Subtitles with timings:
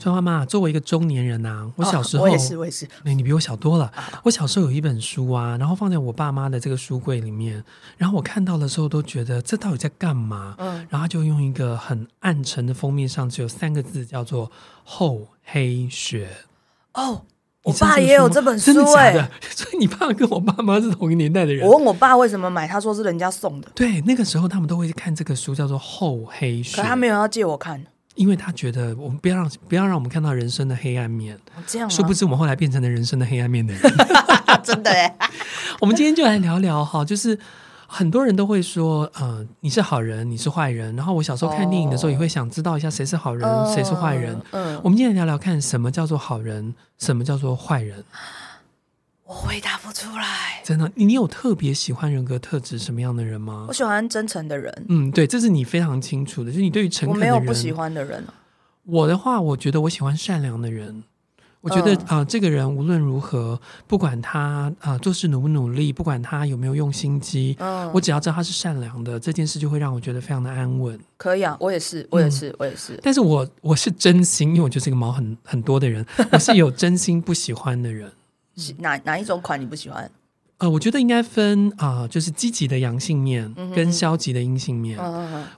[0.00, 2.88] 春花妈，作为一个中年人啊，我小时候、哦、我也是，我也是。
[3.04, 3.92] 哎，你比我小多了。
[4.24, 7.62] 我小时候有一本书啊，然后放在我爸妈的这个书柜里面，
[7.98, 10.54] 然后我看到的时候都觉得这到底在干嘛？
[10.56, 14.50] 嗯，然后就用一个很暗沉的封面上只有三个字，叫做
[14.84, 16.30] “厚黑学”。
[16.94, 17.20] 哦，
[17.64, 19.30] 我爸也有这本书，真的假的？
[19.54, 21.68] 所以你爸跟我爸妈是同一个年代的人。
[21.68, 23.68] 我问我爸为什么买，他说是人家送的。
[23.74, 27.84] 对，那个时候他们都会看这个书，叫做“厚黑学”，可他没有要借我看。
[28.16, 33.82] 因为他觉得我们不要让不要让我们看到人生的黑暗面，这样，殊不知我们后来变成了人生的黑暗面的人，
[34.62, 34.90] 真的。
[35.80, 37.38] 我们今天就来聊聊哈，就是
[37.86, 40.94] 很多人都会说，呃，你是好人，你是坏人。
[40.96, 44.38] 然后我小时候看电影的时候，也会想知道一下谁是好人，哦、谁是坏人。
[44.50, 48.04] 嗯，我们今天来聊聊看，什么叫做好人，什么叫做坏人。
[49.30, 50.90] 我回答不出来，真的。
[50.96, 53.66] 你你有特别喜欢人格特质什么样的人吗？
[53.68, 54.86] 我喜欢真诚的人。
[54.88, 57.32] 嗯，对，这是你非常清楚的，就是你对于诚恳的人。
[57.32, 58.24] 我没有不喜欢的人。
[58.86, 61.04] 我的话，我觉得我喜欢善良的人。
[61.60, 70.98] 我觉得啊、这个人无论如何，不管他啊、呃、做事努不努力，不管他有没有用心机，嗯，我只要知道他是善良的，这件事就会让我觉得非常的安稳。
[71.16, 72.98] 可以啊，我也是，我也是，嗯、我也是。
[73.00, 78.10] 但是我我是真心，因为我就是一个毛很很多的人，我是有真心不喜欢的人。
[78.78, 80.10] 哪哪一种款你不喜欢？
[80.58, 84.98] 呃，我觉得应该分啊、呃，就是积极的阳性面跟消极的阴性面。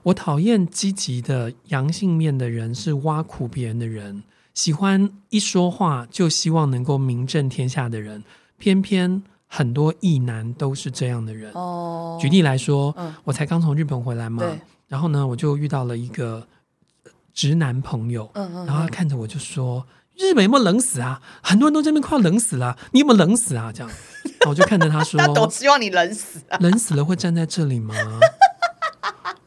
[0.03, 8.23] 我讨厌积极的阳性面的人是挖苦别人的人，喜欢一说话就希望能够名震天下的人，
[8.57, 11.51] 偏偏很多异男都是这样的人。
[11.51, 14.41] 哦，举例来说，嗯、我才刚从日本回来嘛，
[14.87, 16.47] 然后呢，我就遇到了一个
[17.33, 19.85] 直男朋友，嗯嗯嗯、然后他看着我就说。
[20.17, 21.21] 日本有没有冷死啊？
[21.41, 23.71] 很多人都这边快要冷死了，你有没有冷死啊？
[23.73, 23.91] 这样，
[24.47, 27.95] 我就看着他说：“他都希望你冷死啊，冷死了会站在这里吗？”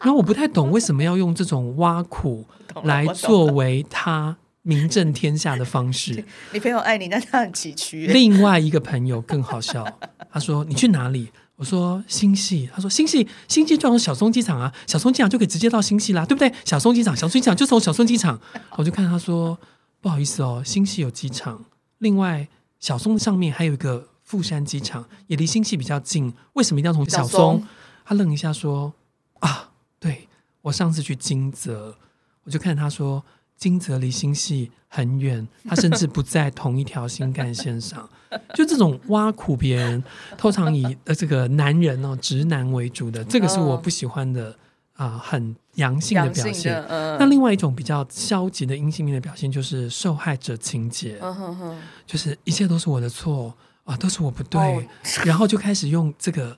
[0.01, 2.47] 然后我不太懂为什么要用这种挖苦
[2.85, 6.25] 来作为他名震天下的方式。
[6.53, 8.07] 你朋友爱你，但他很崎岖。
[8.13, 9.85] 另外一个朋友更好笑，
[10.31, 16.53] 他说：“你去哪里？”我说：“新系。”他说：“新系，新系就从小松机场啊，小松机场就可以直接到新系啦，对不对？
[16.65, 18.41] 小松机场，小松机场就从小松机场。”
[18.77, 19.59] 我就看他说。
[20.07, 21.65] 不好意思哦，新系有机场，
[21.99, 22.47] 另外
[22.79, 26.33] 小松上面还有一个富山机场，也离新系比较近。
[26.53, 27.67] 为什么一定要从小松？
[28.05, 28.95] 他愣一下说
[29.43, 30.29] ：“啊，对，
[30.63, 31.99] 我上次去金泽，
[32.45, 33.25] 我就看他说
[33.57, 38.09] 金泽离新系很远，他甚至不在同一条新干线上。
[38.55, 40.05] 就这种挖苦别人，
[40.39, 44.57] 通常以呃这个男人哦直男为主的，这个是我不喜欢的。”
[44.97, 46.83] 啊、呃，很阳性的表现。
[46.85, 51.77] 呃、那另外一种比较消极的阴性面的表现，就是受害者情结，呃、呵呵
[52.07, 54.83] 就是一切都是我的错啊，都是我不对，哦、
[55.25, 56.57] 然后就开始用这个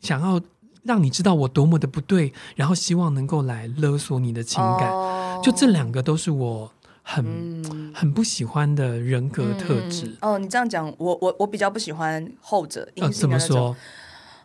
[0.00, 0.40] 想要
[0.82, 4.90] 让你知道我多么的不对，然后希望能够来勒索你的情感。
[4.90, 6.72] 哦、就这两个都是我
[7.02, 10.06] 很、嗯、很不喜欢的人格特质。
[10.20, 12.88] 嗯、哦，你这样讲，我我我比较不喜欢后者。
[12.96, 13.76] 呃，怎么说？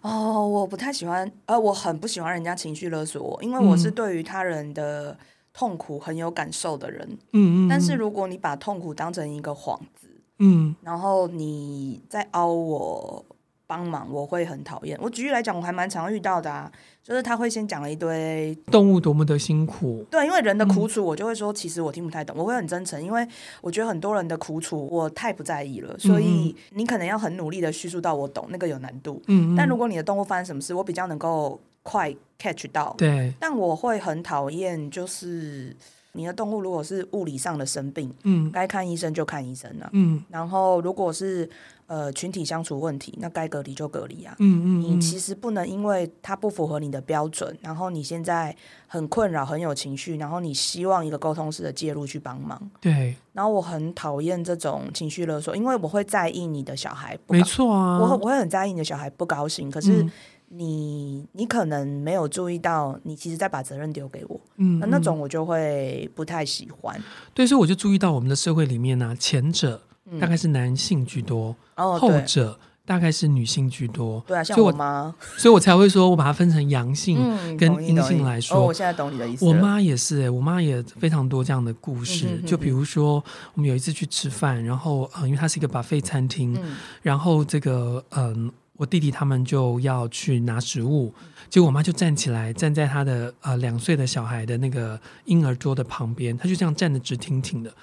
[0.04, 5.18] 哦，我不太喜欢，呃，我很不喜欢人家情绪勒索我，因为我是对于他人的
[5.54, 7.08] 痛苦很有感受的人。
[7.32, 7.70] 嗯嗯。
[7.70, 10.10] 但是如果你把痛苦当成一个幌子，
[10.40, 13.26] 嗯，然后你再凹我
[13.74, 14.96] 帮忙，我会很讨厌。
[15.02, 16.72] 我举例来讲，我还蛮常遇到的啊。
[17.04, 22.34] 就是他会先讲了一堆动物多么的辛苦，对，因为人的苦楚，我就会说，其实我听不太懂。
[22.38, 23.28] 嗯、我会很真诚，因为
[23.60, 29.22] 我觉得很多人的苦楚我太不在意了，所以你可能要很努力的叙述到我懂，那个有难度。
[29.28, 32.96] 嗯，但如果你的动物发生什么事，我比较能够快 catch 到。
[32.98, 35.76] 对，但我会很讨厌，就是
[36.14, 41.50] 你的动物如果是物理上的生病，嗯，该看医生就看医生了，嗯，然后如果是。
[41.86, 44.34] 呃，群体相处问题，那该隔离就隔离啊。
[44.40, 48.56] 嗯，嗯嗯，你其实不能因为它不符合你的标准，然后你现在
[48.88, 52.60] 很困扰、很有情绪，然后你希望一个沟通式的介入去帮忙。
[52.80, 53.14] 对。
[53.34, 57.20] 然后我很讨厌这种情绪勒索，因为我会在意你的小孩。
[57.28, 58.00] 没错啊。
[58.00, 60.12] 我我会很在意你的小孩不高兴，可是、嗯、
[60.50, 64.40] 你你可能没有注意到，你其实在把责任丢给我。
[64.58, 64.80] 嗯，嗯。
[64.80, 67.02] 那那种我就会不太喜欢。
[67.34, 69.82] 对，所以我就注意到我们的社会里面呢、啊，前者。
[70.20, 74.22] 大概是男性居多，嗯、后者大概是女性居多。
[74.28, 77.18] 对啊，像我妈， 所以我才会说，我把它分成阳性
[77.58, 78.58] 跟阴性来说。
[78.58, 79.46] 嗯、我现在懂你的意思。
[79.46, 82.26] 我妈也是、欸，我妈也非常多这样的故事。
[82.26, 83.24] 嗯、哼哼哼就比如说，
[83.54, 91.14] 我们有一次去吃饭，然后、呃、因为它是一个 buffet 餐厅，嗯、然后这个嗯、呃，我弟弟他们就要去拿食物，
[91.50, 97.74] 结果我妈就站起来，站在他的呃两岁的小孩的那个婴儿桌的旁边，她就这样站得直挺挺的，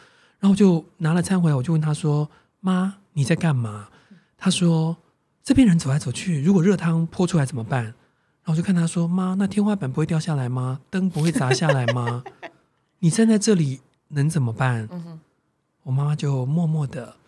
[0.40, 2.28] 然后就拿了餐回来，我就问她说
[2.58, 3.88] ：“妈，你在干嘛？”
[4.36, 4.96] 她说
[5.44, 7.84] ：“这边人走来走去，如果热汤泼出来怎么办？”
[8.42, 10.80] 然后我就看她说：“妈，那天花板不会掉下来吗？
[10.90, 12.24] 灯不会砸下来吗？
[12.98, 14.88] 你站在这里能怎么办？”
[15.84, 17.19] 我妈妈就默默的。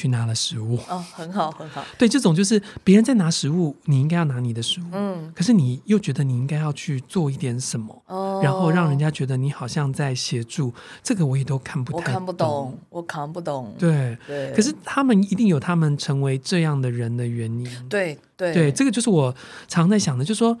[0.00, 1.84] 去拿了食物哦，很好，很好。
[1.98, 4.84] 对，这种就是别人在拿食物，你应该要拿你的食物。
[4.92, 10.72] 嗯，可是你又觉得你应该要去做一点什么，哦，然后让人家觉得你好像在协助。
[11.02, 13.74] 这个我也都看不太懂，我看不懂，我看不懂。
[13.78, 14.52] 对对。
[14.54, 17.88] 可是他们一定有他们成为这样的人的原因。
[17.88, 19.34] 对对对，这个就是我
[19.68, 20.56] 常在想的，就是说。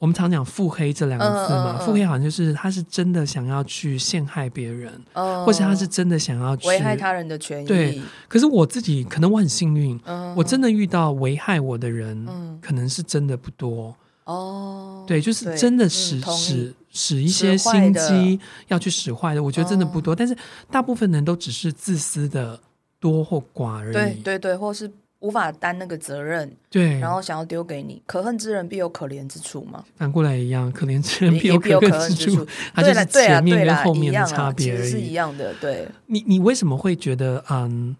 [0.00, 7.66] 我们常讲腹黑这两个字嘛，腹黑好像就是他是真的想要去陷害别人，或者他是真的想要去危害他人的权益。
[7.66, 10.00] 对，可是我自己可能我很幸运，
[10.34, 12.26] 我真的遇到危害我的人，
[12.62, 13.94] 可能是真的不多。
[14.24, 20.16] 哦，对，就是真的使使使一些心机要去使坏的，我觉得真的不多。
[20.16, 20.34] 但是
[20.70, 22.58] 大部分人都只是自私的
[22.98, 23.92] 多或寡而已。
[23.92, 24.90] 对对对，或是。
[25.20, 28.02] 无法担那个责任，对，然后想要丢给你。
[28.06, 29.84] 可恨之人必有可怜之处嘛？
[29.96, 32.46] 反过来一样，可怜之人必有可恨之处。
[32.74, 35.52] 它就是前面跟后面的差别而已，是一样的。
[35.60, 37.94] 对，你，你为什么会觉得，嗯，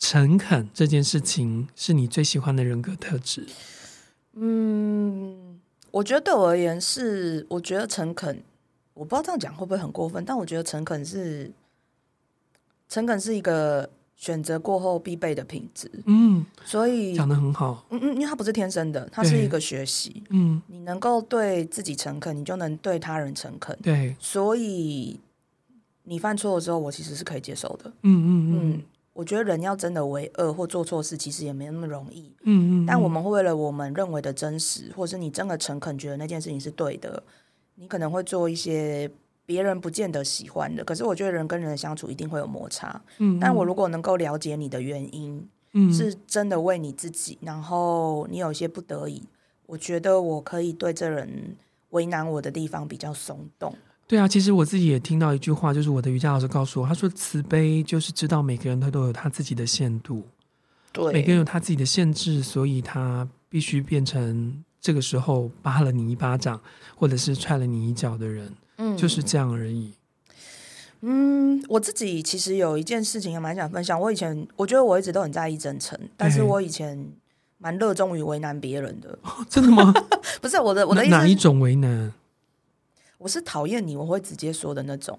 [0.00, 3.46] 诚恳这件事情是你最喜欢的人格特质？
[4.34, 5.60] 嗯，
[5.92, 8.42] 我觉得对我而言是，我觉得诚恳，
[8.94, 11.52] 我不知道这样讲会不会很过分，但我觉得诚恳是，
[12.88, 13.88] 诚恳是一个。
[14.22, 25.18] 选择过后必备的品质，嗯，所以讲的很好，嗯嗯，因为它不是天生的，它是一个学习，嗯，你能够对自己诚恳，你就能对他人诚恳，对，所以
[26.04, 28.82] 你犯错的时候，我其实是可以接受的，嗯嗯嗯，嗯，
[29.12, 37.20] 我觉得人要真的为恶或做错事，其实也没那么容易，嗯嗯，但我们会为了我们认为的真实，或是你真的诚恳，觉得那件事情是对的，
[37.74, 39.10] 你可能会做一些。
[39.44, 43.00] 别人不见得喜欢的，可是我觉得人跟人的相处一定会有摩擦。
[43.18, 49.22] 嗯，但我如果能够了解你的原因，嗯，是真的为你自己，然后你有一些不得已，
[49.66, 51.56] 我觉得我可以对这人
[51.90, 53.74] 为难我的地方比较松动。
[54.06, 60.26] 对啊，其实我自己也听到一句话，就是我的瑜伽老师告诉我，他说慈悲就是知道每个人他都有他自己的限度，
[60.92, 66.60] 对，每个人有他自己的限制，所以他必须变成这个时候扒了你一巴掌，
[66.94, 68.52] 或者是踹了你一脚的人。
[68.84, 69.92] 嗯，就是这样而已。
[71.02, 74.00] 嗯，我自己其实有一件事情也蛮想分享。
[74.00, 77.08] 我以前我觉得我一直都很在意真诚，但是我以前
[77.58, 79.16] 蛮热衷于为难别人的。
[79.22, 79.94] 哦，真的吗？
[80.42, 82.12] 不是我的，我的哪一种为难？
[83.18, 85.16] 我是讨厌你，我会直接说的那种。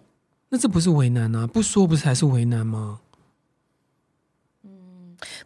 [0.49, 1.47] 那这不是为难啊？
[1.47, 2.99] 不说不是还是为难吗？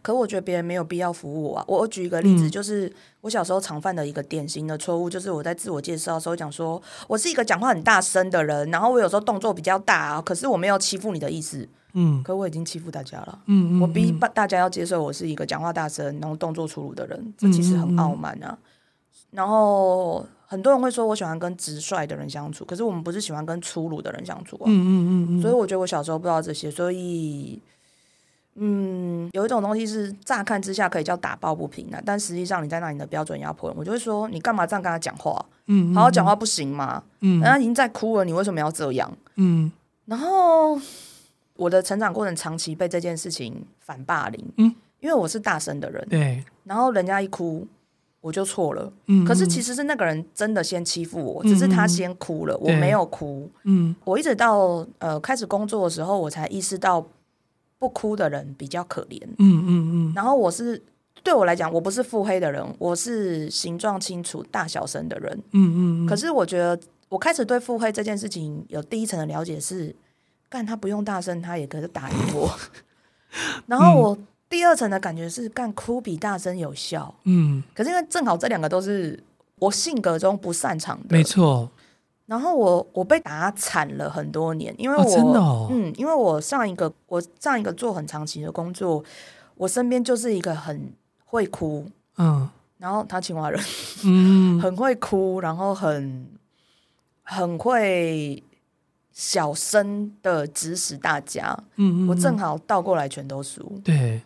[0.00, 1.64] 可我觉得别人没有必要服务我啊！
[1.66, 2.90] 我我举一个例子，就是
[3.20, 11.68] 我小时候常犯的一个典型的错误，就是我在自我介绍的时候讲说，我是一个讲话很大声的人，然后我有时候动作比较大啊，可是我没有欺负你的意思。
[11.94, 13.38] 嗯，可我已经欺负大家了。
[13.46, 18.56] 嗯，我逼大家要接受我是一个讲话大声，然后动作粗鲁的人，这其实很傲慢啊。
[19.32, 24.64] 然后很多人会说我喜欢跟直率的人相处，可是我们不是喜欢跟粗鲁的人相处啊。
[24.66, 25.42] 嗯嗯嗯。
[25.42, 27.60] 所以我觉得我小时候不知道这些，所以。
[28.60, 35.44] 嗯，有一种东西是乍看之下可以叫打抱不平的，但实际上你在那里的标准压迫人，我就会说你干嘛这样跟他讲话？
[35.66, 37.02] 嗯，好好讲话不行吗？
[37.20, 39.10] 嗯，人家已经在哭了，你为什么要这样？
[39.36, 39.70] 嗯，
[40.06, 40.80] 然后
[41.54, 47.66] 我的成长过程长期被这件事情反霸凌，嗯，因为我是大声的人，对，然后人家一哭
[48.20, 57.06] 我就错了，嗯，可是其实是那个人真的先欺负我，只是他先哭了，我没有哭，嗯，我一直到呃开始工作的时候，我才意识到。
[57.78, 59.22] 不哭的人比较可怜。
[59.38, 60.12] 嗯嗯嗯。
[60.14, 60.82] 然后我是
[61.22, 65.42] 对我来讲，我不是腹黑的人，我是形状清楚、大小声的人。
[65.52, 66.06] 嗯嗯。
[66.06, 69.94] 可是我觉得，我开始对腹黑这件事情有第一层的了解是，
[70.48, 72.50] 干他不用大声，他也可以打赢我。
[73.66, 74.18] 然后我
[74.48, 77.14] 第二层的感觉是，干哭比大声有效。
[77.24, 77.62] 嗯。
[77.74, 79.22] 可是因为正好这两个都是
[79.58, 81.06] 我性格中不擅长的。
[81.10, 81.70] 没错。
[82.28, 89.02] 然后我我被打惨了很多年，因为我、哦真的哦、嗯，因为我上一个我上一个做很长期的工作，
[89.54, 90.92] 我身边就是一个很
[91.24, 91.86] 会哭，
[92.18, 93.58] 嗯，然后他清华人，
[94.04, 96.28] 嗯， 很会哭，然后很
[97.22, 98.42] 很会
[99.10, 104.20] 小声的指使大家，嗯，嗯，我正好倒过来全都输，对，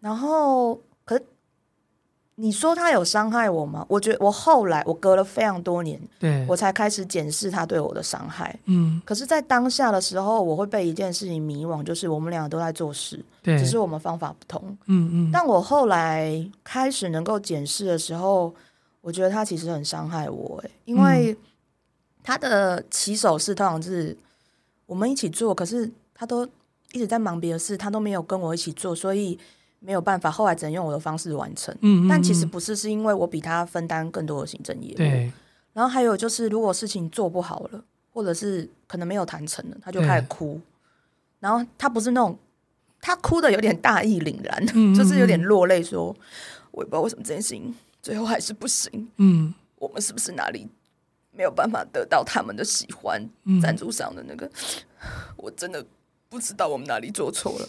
[0.00, 1.20] 然后可
[2.36, 3.84] 你说他有伤害我吗？
[3.88, 8.58] 我觉得我后来我隔了非常多年，对我才开始检视他对我的伤害。
[8.64, 14.76] 嗯，可是，在当下的时候，我会被一件事情迷惘，就是我们两个都在做事，对，只是我们方法不同。
[14.86, 15.30] 嗯嗯。
[15.30, 18.52] 但我后来开始能够检视的时候，
[19.02, 21.36] 我觉得他其实很伤害我，欸，因为
[22.24, 24.16] 他的起手式通常是
[24.86, 26.46] 我们一起做，可是他都
[26.92, 29.38] 一直在忙别的事，他都没有跟我一起做，所以。
[29.84, 31.74] 没有办法，后来只能用我的方式完成。
[31.80, 34.96] 嗯，嗯，嗯，但其实不是，是因为我比他分担更多的行政业务。
[34.96, 35.32] 对。
[35.72, 40.60] 然后还有就是，如果事情做不好了，或者是可能没有谈成了，他就开始哭。
[41.40, 42.38] 然后他不是那种，
[43.00, 46.14] 他哭的有点大义凛然，就是有点落泪，说
[46.70, 50.68] ：“我也不知道为什么这件事情最后还是不行。”嗯，我们是不是哪里
[51.32, 53.26] 没有办法得到他们的喜欢？
[53.62, 54.48] 赞助商的那个，
[55.36, 55.84] 我真的
[56.28, 57.68] 不知道我们哪里做错了。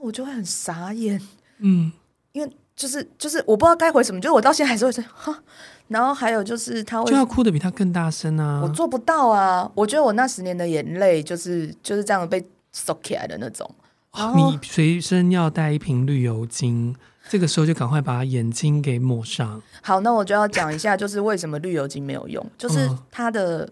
[0.00, 1.20] 我就会很傻眼。
[1.58, 1.92] 嗯，
[2.32, 5.42] 因为就是就是我不知道该回什么，就是我到现在还是会说哈。
[5.88, 9.70] 然后还有就是他会就要哭的比他更大声啊，我做不到啊。
[9.74, 13.68] 我觉得我那十年的眼泪就是就是这样被收起来的那种。
[14.12, 16.94] 哦，你随身要带一瓶绿油精，
[17.28, 19.62] 这个时候就赶快把眼睛给抹上。
[19.80, 23.68] 好，那我就要讲一下，就是为什么绿油精没有用，就是他的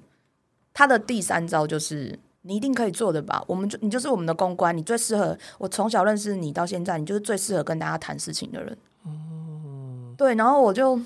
[0.72, 2.18] 他的第三招就是。
[2.46, 3.42] 你一定可以做的吧？
[3.48, 5.36] 我们就你就是我们的公关，你最适合。
[5.58, 8.78] 我从小认识你到现在，你就是最适合跟大家谈事情的人。
[9.02, 10.34] 哦，对。
[10.36, 11.00] 然后我就，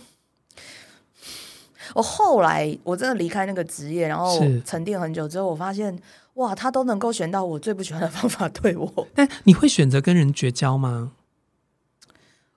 [1.94, 5.98] 我后来我真的离开那个职业，然后沉淀很久之后，我发现
[6.34, 9.08] 哇，他都能够选到我最不喜欢的方法对我。
[9.14, 11.12] 但你会选择跟人绝交吗？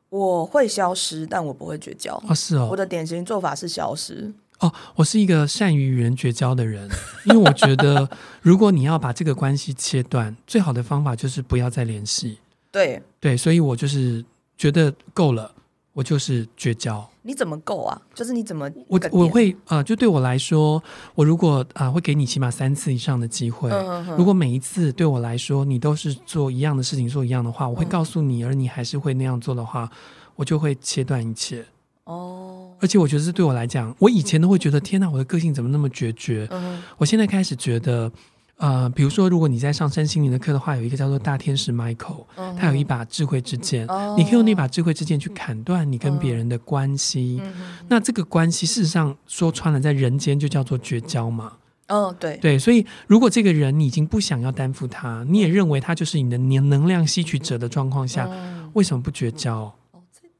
[0.10, 2.22] 我会消失，但我不会绝交。
[2.28, 2.68] 哦，是哦。
[2.70, 4.34] 我的典型做法是消失。
[4.64, 6.90] 哦，我是一个善于与人绝交的人，
[7.26, 8.10] 因为我觉得，
[8.42, 12.38] 如果你要把这个关系切断，最好的方法就是不要再联系。
[12.72, 14.24] 对对，所以我就是
[14.58, 15.54] 觉得够了，
[15.92, 17.06] 我就是绝交。
[17.24, 18.02] 你怎么够啊？
[18.14, 18.70] 就是你怎么？
[18.88, 20.82] 我我会啊、呃，就对我来说，
[21.14, 29.90] 我如果啊、呃、会给你起码三次以上的机会，嗯、哼哼如果每一次对我来说你都是做一样的事情，做一样的话，我会告诉你，嗯、而你还是会那样做的话，
[30.38, 31.66] 我就会切断一切。
[32.06, 32.43] 哦，
[32.84, 36.46] 而且我觉得这对我来讲，我以前都会觉得天哪，我的个性怎么那么决绝？
[36.52, 38.12] 嗯，我现在开始觉得，
[38.58, 47.42] 呃，比如说，如果你在上身心灵的课的话，有一个叫做大天使 Michael，嗯，他有一把智慧之剑，哦，你可以用那把智慧之剑去砍断你跟别人的关系。
[47.42, 47.54] 嗯，
[47.88, 51.54] 那这个关系事实上说穿了，在人间就叫做绝交嘛。
[51.88, 58.30] 哦，对对，所以如果这个人你已经不想要担负他，你也认为他就是你的能能量吸取者的状况下，
[58.74, 59.74] 为什么不绝交？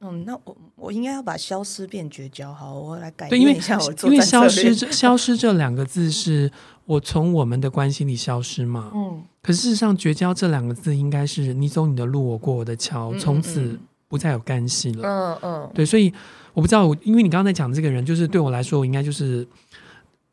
[0.04, 3.78] 嗯，那我我应该要把消失变绝交，好，我来改变一下。
[4.02, 6.50] 因为消失这消失这两个字是
[6.84, 8.92] 我从我们的关系里消失嘛。
[8.94, 9.22] 嗯。
[9.42, 15.02] 可事实上，绝交这两个字应该是你走你的路，我过我的桥，从此不再有干系了。
[15.02, 15.70] 嗯嗯。
[15.74, 16.12] 对，所以
[16.52, 19.46] 我不知道，因为你刚刚在讲这个人，就是对我来说，我应该就是。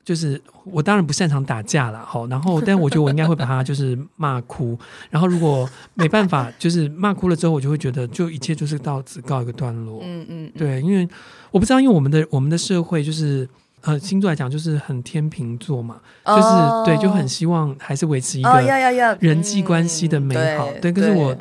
[0.04, 4.78] 就是我当然不擅长打架了，好，然后但我觉得我应该会把他就是骂哭，
[5.12, 10.00] 然后如果没办法，就是骂哭了之后，我就会觉得就一切就是到此告一个段落。
[10.04, 11.08] 嗯嗯，对，因为
[11.52, 13.48] 我不知道，因为我们的我们的社会就是
[13.82, 20.68] 呃星座来讲就是很天秤座嘛，就是、哦、对，就很希望还是维持一个人际关系的美好。
[20.68, 21.38] 哦、对，对，可是我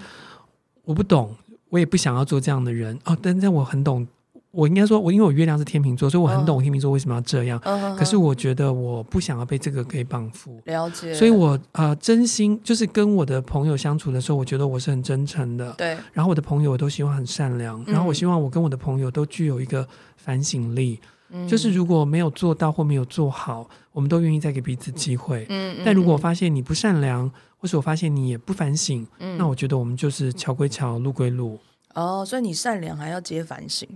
[0.84, 1.34] 我不懂，
[1.70, 4.06] 我也不想要做这样的人哦，但但我很懂。
[4.52, 7.58] 我应该说，我因为我月亮是天秤座，所以我很懂天秤座为什么要这样。
[7.60, 7.96] Oh.
[7.96, 10.60] 可是我觉得我不想要被这个给绑缚。
[10.64, 11.14] 了解。
[11.14, 15.72] 所以我呃真心就是跟我的朋友相处的时候，我觉得我是很真诚的。
[15.78, 15.96] 对。
[16.12, 20.98] 然后我的朋友我都希望很善良，然后我希望我跟我的朋友都具有一个反省力。
[21.30, 21.46] 嗯。
[21.46, 25.46] 就是如果没有做到或没有做好，我们都愿意再给彼此机会。
[25.48, 25.76] 嗯。
[25.84, 31.58] 但如果我发现你不善良，或是我发现你也不反省，嗯，那我觉得我们就是桥归桥，路归路。
[31.94, 33.86] 哦，所以你善良还要接反省。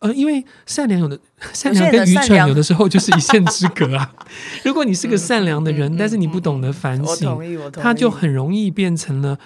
[0.00, 1.18] 呃，因为善良有的
[1.52, 4.12] 善良跟愚蠢有的时候就是一线之隔啊。
[4.64, 7.38] 如果你是个善良的人，但是你不懂得反省，
[7.74, 9.38] 他就很容易变成了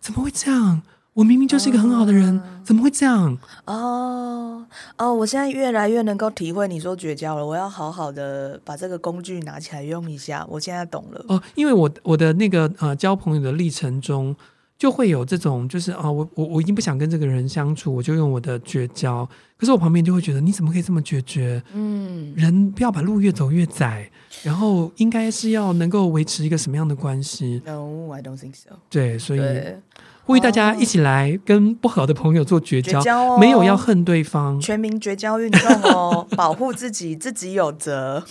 [0.00, 0.82] 怎么会这样？
[1.14, 3.36] 我明明就是一个很好的人，嗯、怎么会这样？
[3.66, 4.64] 哦
[4.96, 7.44] 哦，我现在越来越能够体会你说绝交了。
[7.44, 10.46] 我要好好的把这个工具拿起来用一下。
[10.48, 11.24] 我现在懂了。
[11.28, 14.34] 哦，因为我我的那个呃交朋友的历程中。
[14.78, 19.28] 就会有这种，就是啊，我我我已经不想跟这个人相处，我就用我的绝交。
[19.58, 21.60] 可是我旁边就会觉得，你怎么可以这么决绝？
[21.72, 24.08] 嗯，人不要把路越走越窄，
[24.44, 28.76] 然后应该是要能够维持一个什么样的关系？No, I don't think so。
[28.88, 29.40] 对，所以
[30.22, 38.22] 呼吁大家一起来跟不好的朋友做绝交，绝交哦，没有要恨对方，全民绝交运动哦，保护自己，自己有责。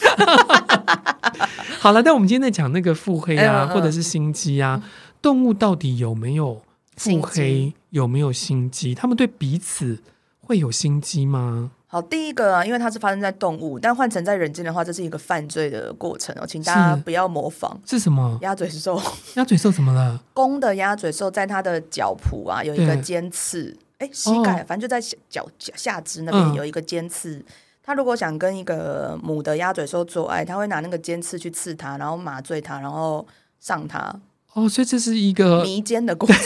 [1.80, 4.82] 好了，但我们今天在讲那个腹黑啊，嗯嗯、或者是心机啊。
[5.28, 6.62] 动物到底有没有
[6.96, 7.74] 腹黑？
[7.90, 8.96] 有没有心机？
[8.96, 10.02] 他们对彼此
[10.40, 11.70] 会有心机吗？
[11.86, 17.78] 好，第一个啊，因为它是发生在动物，但换成在人间的话，这是一个犯罪的过程哦，请大家不要模仿。
[17.86, 18.40] 是什么？
[18.42, 18.98] 鸭嘴兽。
[19.34, 20.24] 鸭嘴兽怎么了？
[20.34, 27.44] 公的鸭嘴兽在它的脚蹼啊有一个尖刺，哎，膝盖，反正就在脚脚下肢那边有一个尖刺。
[27.84, 33.28] 它、嗯、如果想跟一个母的鸭嘴兽做爱，它会拿那个尖刺去刺它，然后麻醉它，然后
[33.60, 34.18] 上它。
[34.58, 36.38] 哦，所以这是一个迷奸的过程。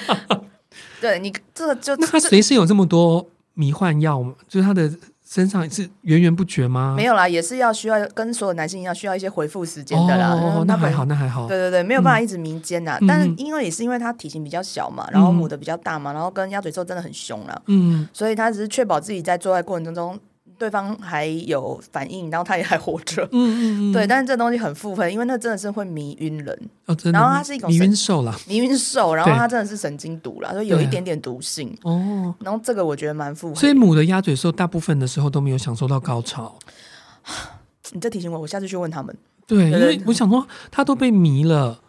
[1.00, 3.26] 对你这个就那他随身有这么多。
[3.56, 4.34] 迷幻药吗？
[4.48, 4.90] 就是他的
[5.24, 6.94] 身上是源源不绝吗？
[6.96, 10.30] 没有啦，也是要需要跟所有男性一样，需要一些回复时间的啦。
[10.30, 11.46] 哦，那还好，那还好。
[11.46, 12.98] 对对对，没有办法一直迷奸呐。
[13.00, 17.62] 嗯、但是因为也是因为他体型比较小嘛，然后母的比较大嘛，然后跟鸭嘴兽真的很凶了。
[17.66, 20.18] 嗯，所以他只是确保自己在做爱过程当中。
[20.58, 23.22] 对方还有反应，然后他也还活着。
[23.32, 26.70] 嗯嗯嗯， 对，但是这东西很负分，因为那真的是会迷晕人。
[26.86, 27.18] 哦，真的。
[27.18, 31.76] 然后它是一种迷晕兽啦，迷晕兽，然后它真的是神经毒啦，所以有一点点毒性。
[31.82, 32.34] 哦。
[32.40, 33.54] 然后这个我觉得蛮腹黑。
[33.54, 36.58] 所以母的鸭嘴兽大部分的时候都没有享受到高潮。
[37.92, 39.16] 你这提醒我，我下次去问他们。
[39.46, 41.80] 对，因为我想说，他都被迷了。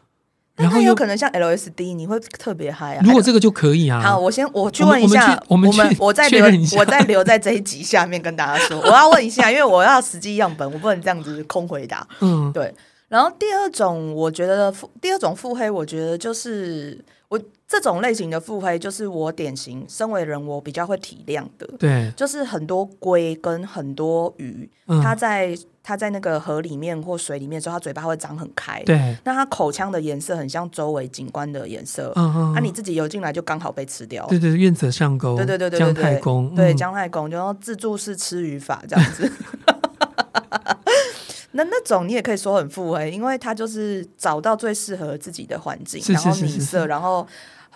[0.56, 3.02] 然后有可能像 LSD，你会特别嗨啊！
[3.04, 4.02] 如果这个就可以啊。
[4.02, 5.70] 好，我先我去问一下，我们
[6.00, 6.46] 我再留
[6.78, 12.08] 我再留在这一集下面跟大家说，我要问一下，因为我要实际样本，我不能这样子空回答。
[12.22, 12.74] 嗯，对。
[13.10, 16.98] 然后第二种，我觉得第二种腹黑，我觉得就是
[17.28, 21.68] 我这种类型的腹黑，就是我典型身为人，我比较会体谅的。
[21.80, 24.70] 对，就是很多龟跟很多鱼，
[25.04, 25.58] 它在。
[25.88, 28.82] 它在那个河里面或水里面的时候，它嘴巴会张很开。
[28.86, 32.12] 对，那它口腔的颜色很像周围景观的颜色。
[32.16, 32.54] 嗯嗯。
[32.54, 34.26] 那、啊、你自己游进来就刚好被吃掉。
[34.26, 35.38] 对对，愿者上钩。
[35.38, 35.86] 对对对对对。
[35.86, 36.56] 姜太公。
[36.56, 39.32] 对姜太公，就说自助式吃鱼法这样子。
[41.56, 47.28] 那那种你也可以说很腹黑，因为他就是找到最适合自己的环境，然后米色，然后。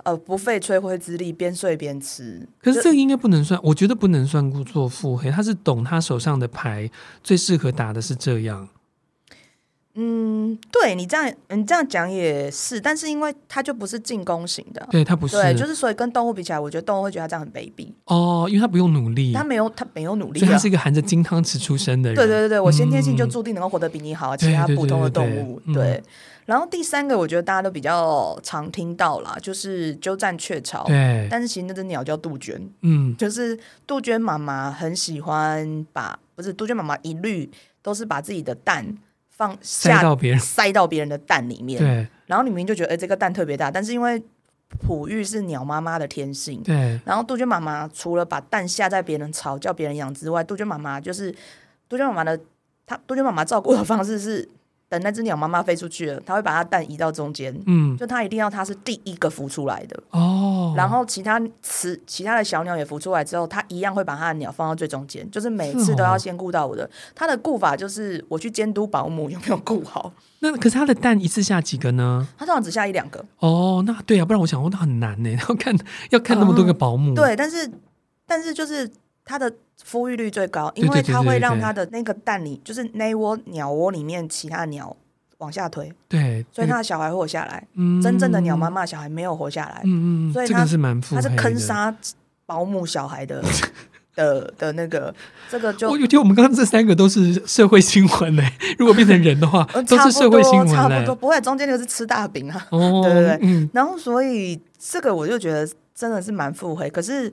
[0.03, 2.47] 呃，不费吹灰之力，边睡边吃。
[2.61, 5.29] 可是这个应该不能算，我觉得不能算故作腹黑。
[5.29, 6.89] 他是懂他手上的牌
[7.21, 8.69] 最适合打的是这样。
[10.01, 17.91] 嗯，对你这样，你这样讲也是，但是因为它就不是进攻型的，对它不是，对，就是所以跟动物比起来，我觉得动物会觉得它这样很卑鄙。
[18.05, 22.15] 哦，因为它不用努力，它没有，它没有努力，所以他是一个含着金汤匙出生的人。
[22.15, 25.59] 对对对对，我先天性就注定能够活得比你好，其他普通的动物。
[25.73, 26.01] 对。
[26.45, 30.83] 然后第三个，我觉得大家都比较常听到啦，就是鸠占鹊巢。
[30.85, 32.59] 对，但是其实那只鸟叫杜鹃。
[32.81, 37.47] 嗯， 就是杜鹃妈妈很喜欢把，不是杜鹃妈妈一律
[37.83, 38.83] 都是把自己的蛋
[39.39, 41.79] 放下塞到别人塞到别人的蛋里面。
[41.79, 44.21] 对，然后你明明就觉得，哎，这个蛋特别大，但是因为
[44.85, 46.61] 哺育是鸟妈妈的天性。
[46.61, 51.33] 对，然后杜鹃妈妈除了把蛋下在别人巢叫别人养之外，杜鹃妈妈就是
[51.87, 52.37] 杜鹃妈妈的，
[52.85, 54.49] 她杜鹃妈妈照顾的方式是。
[54.89, 60.73] 等那只鸟妈妈飞出去了，它会把它蛋移到中间，嗯，就它一定要它是第一个孵出来的哦。
[60.75, 66.89] 然后其他雌其他的小鸟也孵出来之后，它一样会把它的鸟放到最中间，就是每次都要先顾到我的。
[67.13, 70.11] 它的顾法就是我去监督保姆有没有顾好。
[70.39, 72.27] 那可是它的蛋一次下几个呢？
[72.37, 73.23] 它通常只下一两个。
[73.37, 75.77] 哦，那对啊，不然我想说它很难呢， 要看
[76.09, 77.13] 要看那么多个保姆。
[77.13, 77.71] 对，但是
[78.25, 78.89] 但是就是。
[79.25, 79.53] 它的
[79.87, 84.95] 孵育率最高，因为它会让它的那个蛋里，就是那窝鸟窝里面其他鸟
[85.37, 87.65] 往下推，对，所以它的小孩活下来。
[87.75, 91.95] 嗯真正的鸟妈妈小孩没有活下来，嗯嗯，所以它是蛮，它是坑杀
[92.45, 93.41] 保姆小孩的
[94.15, 95.13] 的的那个，
[95.49, 98.51] 这个就我觉得我们刚刚这三个都是社会新闻嘞。
[98.77, 105.65] 如果变成人的话， 都是社会新闻，差不多不会，中间那个是吃大饼啊，对对对，然后所以这个我就觉得
[105.95, 107.31] 真的是蛮腹黑，可是。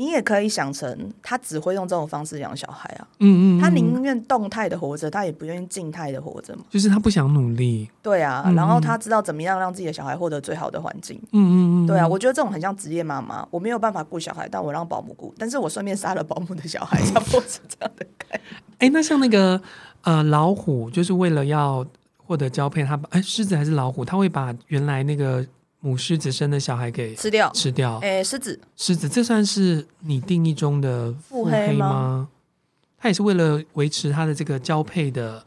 [0.00, 3.06] 你也可以想成，他只会用这种方式养小孩啊。
[3.18, 6.64] 嗯，嗯嗯，他宁愿动态的活着，他也不愿意静态的活着嘛。
[6.70, 7.86] 就是他不想努力。
[8.00, 11.20] 对啊，嗯嗯，然后他知道怎么样让自己的小孩获得最好的环境。
[11.32, 18.40] 嗯嗯嗯，对啊，我觉得这种很像职业妈妈，我没有办法顾小孩，但我让保姆顾，但是我顺便杀了保姆的小孩，差不多是这样的概念。
[18.80, 19.60] 哎、欸，那像那个
[20.04, 21.86] 呃老虎，就是为了要
[22.16, 25.46] 获得交配，他把哎狮子还是老虎，他会把原来那个。
[25.80, 27.98] 母狮子生的小孩给吃掉，吃掉。
[28.02, 32.28] 哎，狮子，狮子，这算是你定义中的腹黑吗？
[32.98, 35.44] 它也是为了维持它的这个交配的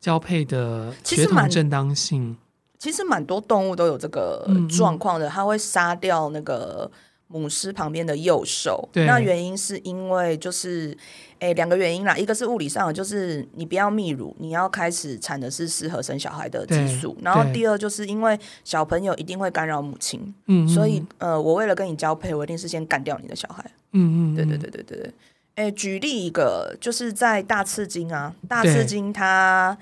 [0.00, 2.36] 交配的血统正当性。
[2.78, 6.90] 其实蛮多动物都有这个状况的，它会杀掉那个。
[7.28, 10.96] 母狮旁边的右手，那原因是因为就是，
[11.40, 25.12] 诶，两个原因啦，一个是物理上的，就是你不要泌乳，你要开始产的是适合生小孩的激素，然后第二就是因为小朋友一定会干扰母亲，嗯，所以呃，我为了跟你交配，我一定是先干掉你的小孩，嗯嗯，对对对对对对，
[25.56, 29.76] 诶，举例一个，就是在大刺金啊，大刺金它。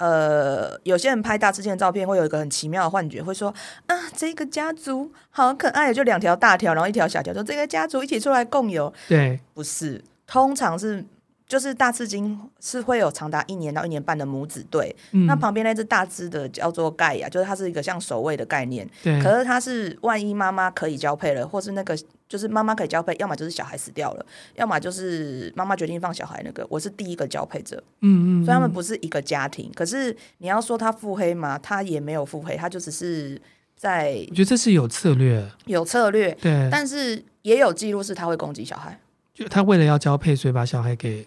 [0.00, 3.54] 呃，有些人拍大事件的照片会有一个很奇妙的幻觉，会说
[3.86, 8.92] 啊，这个家族好可爱，就两条大条，然后一条小条，说这个家族一起出来共游。
[9.08, 11.04] 对，不是，通常是。
[11.50, 18.88] 就是大赤金是会有长达一年到一年半的母子对，嗯、那旁边那只大只的叫做盖亚，就是它是一个像守卫的概念。
[19.02, 27.82] 对，可是它是万一妈妈可以交配了，或是那个就是妈妈可以交配，要么就是小孩死掉了，要么就是妈妈决定放小孩那个，我是第一个交配者。
[28.02, 29.68] 嗯，嗯嗯，所以他们不是一个家庭。
[29.74, 31.58] 可是你要说他腹黑吗？
[31.58, 33.36] 他也没有腹黑，他就只是
[33.74, 34.24] 在。
[34.28, 36.30] 我觉得这是有策略，有策略。
[36.40, 38.96] 对，但是也有记录是他会攻击小孩，
[39.34, 41.26] 就他为了要交配，所以把小孩给。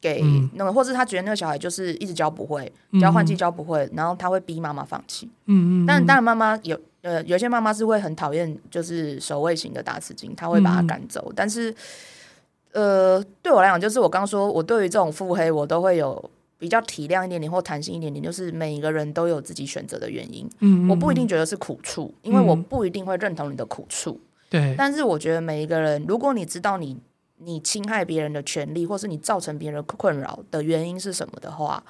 [0.00, 5.28] 给那个，或是他觉得那个小孩就是一直教不会，交换机教不会，然后他会逼妈妈放弃。
[5.46, 5.86] 嗯嗯。
[5.86, 11.30] 但当然，妈妈有呃，有些妈妈是会很讨厌就是守卫型的大雌鲸，他会把他赶走。
[11.36, 11.74] 但是，
[12.72, 20.48] 呃，对我来讲，就是我刚说，我对于这种腹黑，我都会有比较体谅一点点或弹性一点点，就是每一个人都有自己选择的原因。
[20.60, 20.88] 嗯。
[20.88, 24.18] 我不一定觉得是苦处，因为我不一定会认同你的苦处。
[24.48, 24.74] 对。
[24.78, 26.96] 但是我觉得每一个人，如果你知道你。
[27.42, 31.82] 你侵害别人的权利，或是你造成别人困扰的原因是什么的话，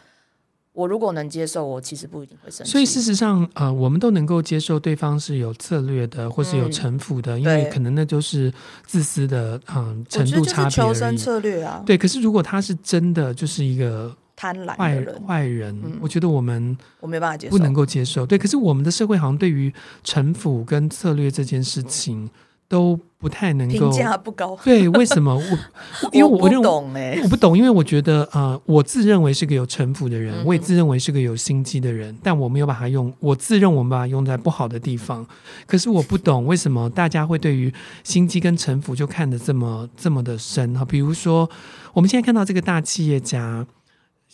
[0.73, 2.71] 我如果能接受，我其实不一定会生气。
[2.71, 8.53] 所以事实上，呃，我们都能够接受对方是有策略的，或是有城府的，嗯、因为可能那就是
[8.87, 10.71] 自私的，嗯、呃，程度差别而已。
[10.71, 11.99] 求生策略啊，对。
[11.99, 18.25] 可是如果他是真的就是一个贪婪坏人，坏人，嗯、我觉得我们我没办法接受，不能够接受。
[18.25, 19.73] 对，可是我们的社会好像对于
[20.05, 22.31] 城府跟策略这件事情。
[22.71, 25.43] 都不太能够评价不高，对，为什么我？
[26.13, 35.27] 因为我，我不懂哎、欸，我不懂，因为我觉得呃，我自认为是个有城府的人，嗯、我也自认为是个有心机的人，但我没有把它用，我自认我们把它用在不好的地方。
[35.67, 40.85] 可是我不懂为什么大家会对于心机跟城府就看得这么这么的深哈？
[40.85, 41.51] 比如说，
[41.93, 43.67] 我们现在看到这个大企业家。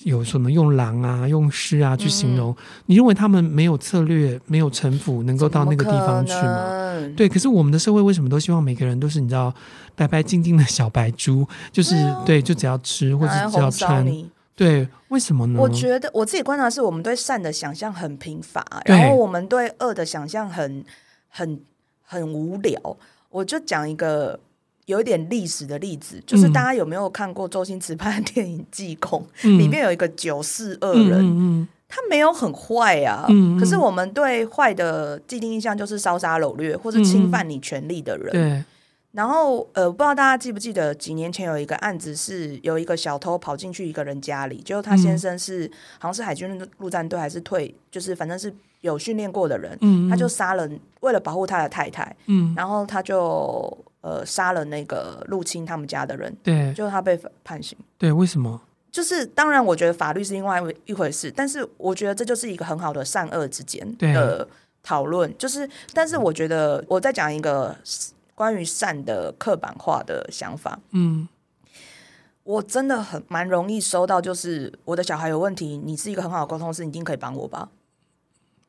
[0.04, 2.50] 有什么用狼啊、用狮啊去形容？
[2.50, 2.56] 嗯、
[2.86, 7.12] 你认为他们没有策略、没有城府，能够到那个地方去吗？
[7.16, 9.54] 对，可是我们的社会为什么都希望每个人都是你知道
[9.94, 11.46] 白白净净的小白猪？
[11.72, 14.06] 就是对，就只要吃或者只要穿。
[14.54, 15.58] 对，为什么呢？
[15.60, 20.84] 我觉得我自己观察是我们对善的想象很贫乏，然后我们对恶的想象很
[21.28, 21.60] 很
[22.02, 22.96] 很无聊。
[23.30, 24.38] 我就讲一个。
[24.86, 29.20] 有一点历史的例子，就是大家有没有看过周星驰拍的电影《济公》？
[29.42, 33.26] 嗯，里面有一个九四恶人，他没有很坏啊，
[33.58, 38.30] 可是我们对坏的既定印象就是烧杀掳掠或是侵犯你权利的人。
[38.32, 38.64] 嗯嗯，
[39.10, 45.68] 然后呃，不知道大家记不记得几年前有一个案子，是有一个小偷跑进去一个人家里，结果他先生是
[45.98, 49.76] 好像是海军陆战队还是退，就是反正是有训练过的人，
[50.08, 50.68] 他就杀了
[51.00, 53.76] 为了保护他的太太，嗯，然后他就。
[54.00, 57.76] 呃，杀了那个入侵他们家的人，对，就他被判刑。
[57.98, 58.60] 对，为什么？
[58.92, 64.48] 就是当然，我觉得法律是另外一回事，但是我觉得这就是一个很好的善恶之间的
[64.82, 65.36] 讨论。
[65.36, 67.76] 就是，但是我觉得我在讲一个
[68.34, 70.78] 关于善的刻板化的想法。
[70.92, 71.28] 嗯，
[72.44, 77.68] 我真的很蛮容易收到，就是我的小孩有问题，你是一个很好的沟通师，你一定可以帮我吧？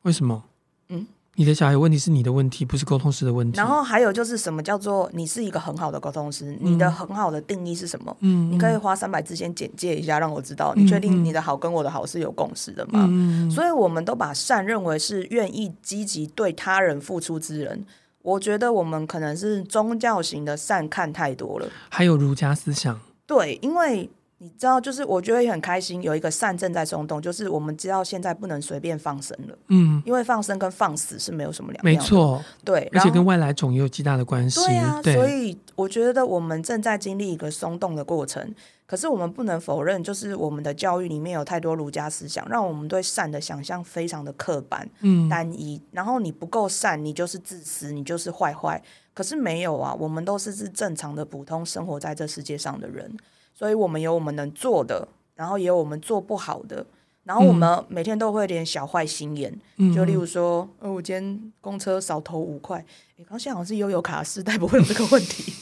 [0.02, 0.44] 为什么？
[0.88, 1.06] 嗯。
[1.38, 3.56] 你的小孩有问题是你的问题，不是沟通师的问题。
[3.56, 6.50] 然后还有就是什么叫做你是一个很好的沟通师？
[6.50, 8.16] 嗯、你的很好的定义是什么？
[8.18, 10.74] 嗯，你可以花三百字先简介一下，让我知道。
[10.74, 13.06] 你确定你的好跟我的好是有共识的吗？
[13.08, 17.86] 嗯、所以我们都把善认为是愿意积极对他人付出之人。
[18.22, 22.98] 我觉得我们可能是宗教型的善看太多了，还有儒家思想。
[23.28, 24.10] 对，因为。
[24.40, 38.54] 你知道，就是我觉得也很开心，有一个善正在松动，就是我们知道现在不能随便放生了，嗯，因为放生跟放死是没有什么两样，没错，对，而且跟外来种也有极大的关系，对啊，对，所以我觉得我们正在经历一个松动的过程，
[38.86, 48.80] 可是我们不能否认，就是我们的教育里面有太多儒家思想，让我们对善的想象非常的刻板、嗯，单一，然后你不够善，你就是自私，你就是坏坏，
[49.12, 53.12] 可是没有啊，我们都是是正常的普通生活在这世界上的人。
[53.58, 56.86] 所以我们有我们能做的，然后也有我们做不好的，
[57.24, 62.78] 然后我们每天都会有点小坏心眼，嗯、就例如说，呃，我今天公车少投五块，
[63.16, 65.52] 诶，刚现在好像是悠游卡时代，不会有这个问题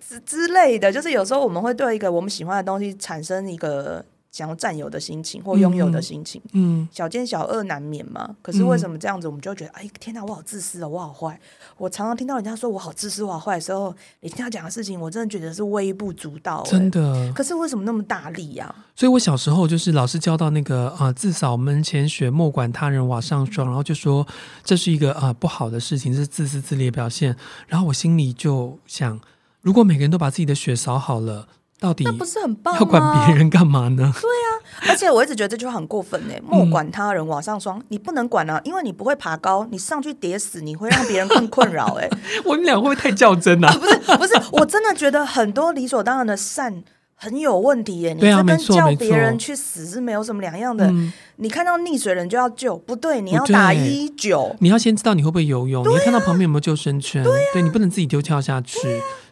[0.00, 4.04] 之之类的，就是有时候我们会对一个我们喜欢的东西产生一个。
[4.30, 8.36] 想要占有的心情或拥有的心情，嗯，嗯，小奸小恶难免嘛。
[8.42, 11.40] 可是为什么这样子，我们就会觉得，嗯、哎，天哪，我好自私哦，我好坏。
[11.78, 17.32] 我常常听到人家说我好自私，我好坏的时候，你听他讲的事情，我真的觉得是微不足道，真的。
[17.32, 18.84] 可是为什么那么大力呀、啊？
[18.94, 24.26] 所以我小时候就是老师教到那个啊、呃，自扫门前雪，莫管他人瓦上霜，然后就说
[24.62, 27.36] 这是一个啊、呃、不好的事情，是自私自利的表现。
[27.66, 29.18] 然后我心里就想，
[29.62, 31.48] 如果每个人都把自己的雪扫好了。
[31.78, 32.80] 到底那不是很棒吗？
[32.80, 34.12] 要管别人干嘛呢？
[34.20, 36.34] 对啊，而且我一直觉得这句话很过分呢。
[36.42, 41.98] 莫管他人瓦上霜，你不能管啊，因为你不会爬高，你上去跌死，你会让别人更困扰。
[42.00, 42.08] 哎，
[42.46, 43.70] 我们俩会不会太较真啊？
[43.76, 46.82] 不是不是，我真的觉得很多理所当然的善
[47.14, 48.14] 很有问题耶。
[48.14, 50.90] 对啊，你这跟叫别人去死是没有什么两样的。
[51.36, 58.78] 你看到溺水人就要救，不对，你要打一九，你要先知道你会不会游泳，你要看到旁边有没有救生圈，对，你不能自己丢跳下去。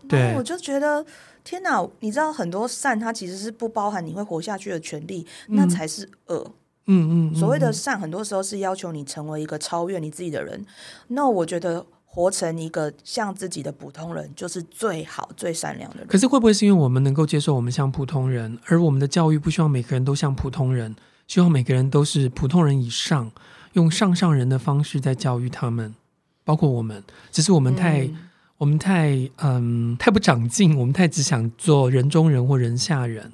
[0.06, 1.02] 对，我就觉得。
[1.44, 1.86] 天哪！
[2.00, 6.42] 你知道很多善，它其实是不包含你会活下去的权利，嗯、那才是恶。
[6.86, 10.64] 嗯嗯，嗯，所谓的善，很多时候是要求你成为一个超越你自己的人。
[11.08, 16.06] 那我觉得活成一个像自己的普通人，就是最好、最善良的人。
[16.06, 20.96] 可是会不会是因为我们能够接受我们像普通人，而我们的教育不希望每个人都像普通人，
[21.28, 23.30] 希望每个人都是普通人以上，
[23.74, 25.94] 用上上人的方式在教育他们，
[26.42, 28.06] 包括我们，只是我们太。
[28.06, 33.30] 嗯我们太嗯太不长进，我们太只想做人中人或人下人。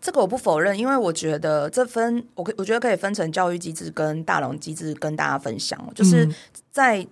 [0.00, 6.28] 这个我不否认，因为我觉得这分我可我觉得可以分成教育机制跟大龙机制跟大家分享，就是
[6.70, 7.06] 在。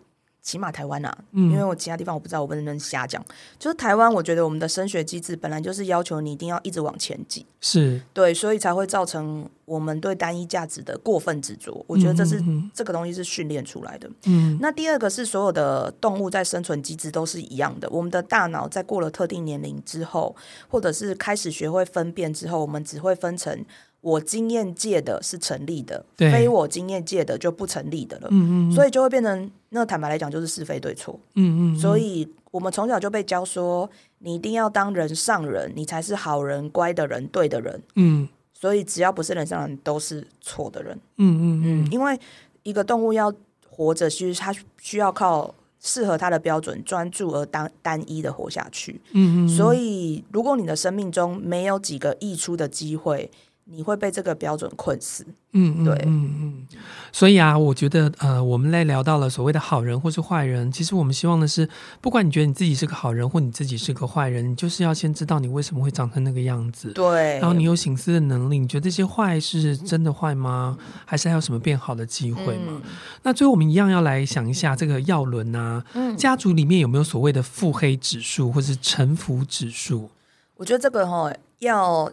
[0.44, 3.24] 起码台湾啊，因为我其他地方我不知道，我不能瞎讲。
[3.59, 11.83] 就是台湾，我觉得我们的升学机制本来就是要求你一定要一直往前挤，是对，所以才会造成我们对单一价值的过分执着。
[11.88, 14.11] 我觉得这是嗯嗯嗯这个东西是训练出来的。
[14.26, 17.88] 嗯，那第二个是所有的动物在生存机制都是一样的。
[17.88, 20.37] 我们的大脑在过了特定年龄之后，
[20.68, 23.64] 或者是开始学会分辨之后，我们只会分成。
[24.04, 28.28] 我经验界的是成立的，非我经验界的就不成立的了。
[28.30, 31.18] 嗯嗯，所以就会变成那坦白来讲就是是非对错。
[31.36, 33.88] 嗯，嗯嗯，所以我们从小就被教说，
[34.18, 37.82] 你一定要当人上人，你才是好人、乖的人、对的人。
[37.94, 40.94] 嗯，所以只要不是人上人，都是错的人。
[41.16, 42.20] 嗯嗯嗯，因为
[42.62, 43.32] 一个动物要
[43.66, 49.00] 活着，其实它需要靠适合它的标准、专注而单单一的活下去。
[49.12, 53.30] 嗯嗯，所以如果你的生命中没有几个溢出的机会，
[53.66, 56.66] 你会被这个标准困死，嗯，对，嗯嗯，
[57.11, 61.66] 所以啊，我觉得呃，我们来聊到了所谓的好人或是坏人，其实我们希望的是，
[62.03, 70.77] 不管你觉得你自己是个好人，或你自己是个坏人，你就是要先知道你为什么会长成那个样子，对，然后你有醒思的能力，你觉得这些坏是真的坏吗？
[71.07, 72.74] 还是还有什么变好的机会吗？
[72.74, 72.83] 嗯、
[73.22, 80.11] 那最后我们一样要来想一下这个药轮啊，嗯、家族里面有没有所谓的腹黑指数或是臣服指数？
[80.57, 82.12] 我觉得这个哈、哦、要。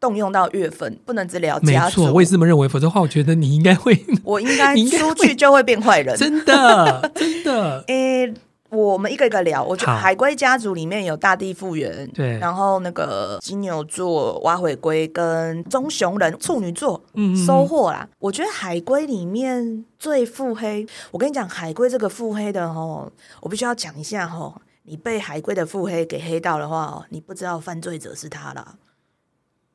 [0.00, 2.02] 动用到月份，不能只聊家族。
[2.02, 2.68] 没错，我也是这么认为。
[2.68, 6.16] 否则的话，我觉得你应该会， 我应该 出去就会变坏人。
[6.16, 7.82] 真的， 真的。
[7.88, 8.34] 诶、欸，
[8.70, 9.64] 我们一个一个聊。
[9.64, 12.38] 我觉得海龟家族里面有大地复原，对。
[12.38, 18.06] 然后那个金牛座挖回龟跟棕熊人处女座，嗯，收获啦。
[18.18, 20.86] 我觉得海龟里面最腹黑。
[21.10, 24.54] 我跟你讲，海龟这个腹黑的哦，我必须要讲一下哦。
[24.84, 28.74] 你被海龟的腹黑给黑到的话哦，你不知道犯罪者是他啦。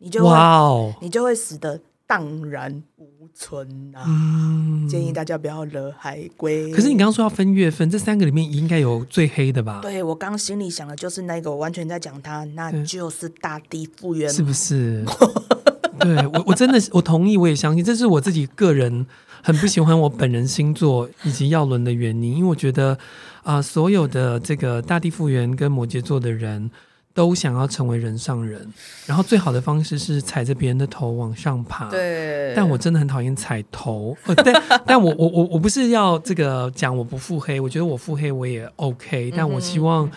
[0.03, 4.03] 你就会.你就会死的荡然无存啊！
[4.05, 6.69] 嗯、建议大家不要惹海龟。
[6.71, 9.79] 可是你刚刚说要分月份，这三个里面应该有最黑的吧？
[9.81, 15.05] 对，我刚心里想的就是那个，我完全在讲他，那就是大地复原，是不是？
[15.99, 19.07] 对我，我真的我同意，我也相信，这是我自己个人
[19.41, 22.89] 很不喜欢我本人星座以及耀伦的原因，因为我觉得
[23.43, 26.69] 啊、呃，所有的这个大地复原跟摩羯座的人。
[27.13, 28.67] 都想要成为人上人，
[29.05, 31.87] 然后最好的方式是踩着别人的头往上爬。
[31.89, 34.17] 对，但我真的很讨厌踩头。
[34.43, 39.31] 但 但我我我我不是要这个讲我不腹黑，我觉得我腹黑我也 OK。
[39.37, 40.07] 但我希望、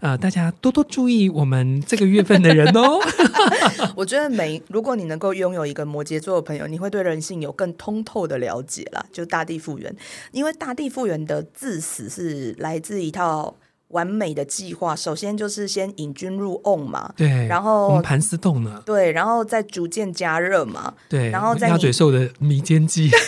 [0.00, 3.00] 嗯、呃大家多多注意我们这个月份的人哦。
[3.96, 9.04] 我觉得每如果你能够拥有一个摩羯座的朋友，你会对人性有更通透的了解啦。
[9.12, 9.92] 就大地复原，
[10.30, 13.56] 因为大地复原的字词是来自一套。
[13.94, 23.10] 完美的计划，首先就是先引军入瓮嘛，对，然后我们盘丝洞呢，对，然后再逐渐加热嘛，对，然后在鸭嘴兽的迷奸计。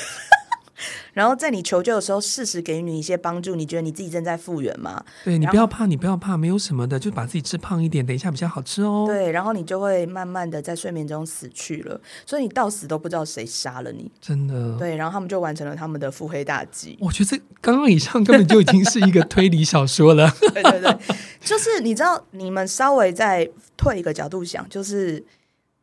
[1.16, 3.55] 然后在你求救的时候，适时给予你一些帮助。
[3.55, 5.02] 你觉得你自己正在复原吗？
[5.24, 9.07] 对，你不要怕，你不要怕，没有什么的，就把自己吃胖一点，等一下比较好吃哦。
[9.09, 14.11] 对，然后你就会慢慢的在睡眠中死去了，所以你到死都不知道谁杀了你。
[14.20, 14.76] 真的。
[14.76, 16.98] 对，然后他们就完成了他们的腹黑大计。
[17.00, 20.31] 我觉得这刚刚以上根本就已经是一个推理小说了。
[20.52, 20.98] 对对对，
[21.40, 25.24] 就是你知道，你们稍微再退一个角度想，就是。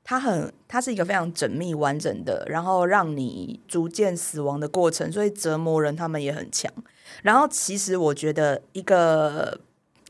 [0.05, 6.69] 它很，它是一个非常缜密完整的，然后让你逐渐死亡的过程，所以折磨人他们也很强。
[7.21, 9.57] 然后其实我觉得，一个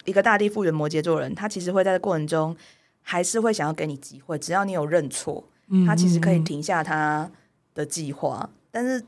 [0.06, 2.58] 一个大地复原摩羯座人，他其实会在这过程中
[3.04, 5.44] 还是会想要给你机会，只要你有认错，
[5.86, 7.30] 他其实可以停下他
[7.76, 8.50] 的计划。
[8.72, 9.04] 但是，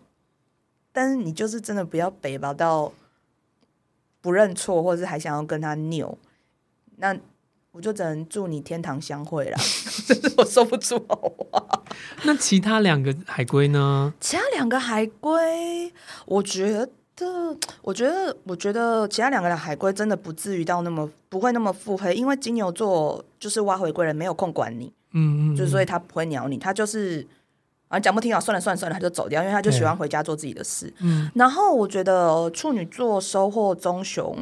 [0.91, 2.93] 但是你就是真的不要北吧到
[4.21, 6.15] 不认错，或者是还想要跟他拗
[6.97, 7.17] 那。
[7.75, 9.57] 我就只能祝你天堂相会啦。
[10.07, 11.83] 这是我说不出好话。
[12.23, 14.13] 那其他两个海龟呢？
[14.21, 15.91] 其他两个海龟，
[16.25, 24.85] 我觉得，我觉得，我觉得其他两个的海龟真的不至于到那么不会那么腹黑，因为金牛座就是挖回归人，没有空管你。
[25.11, 27.27] 嗯，嗯嗯，就所以他不会鸟你，他就是。
[27.89, 30.91] 啊，讲不听啊，算了算了算了，他就走掉，因为他就喜欢回家做自己的事。
[31.01, 34.35] 嗯，然后我觉得处女座收获棕熊，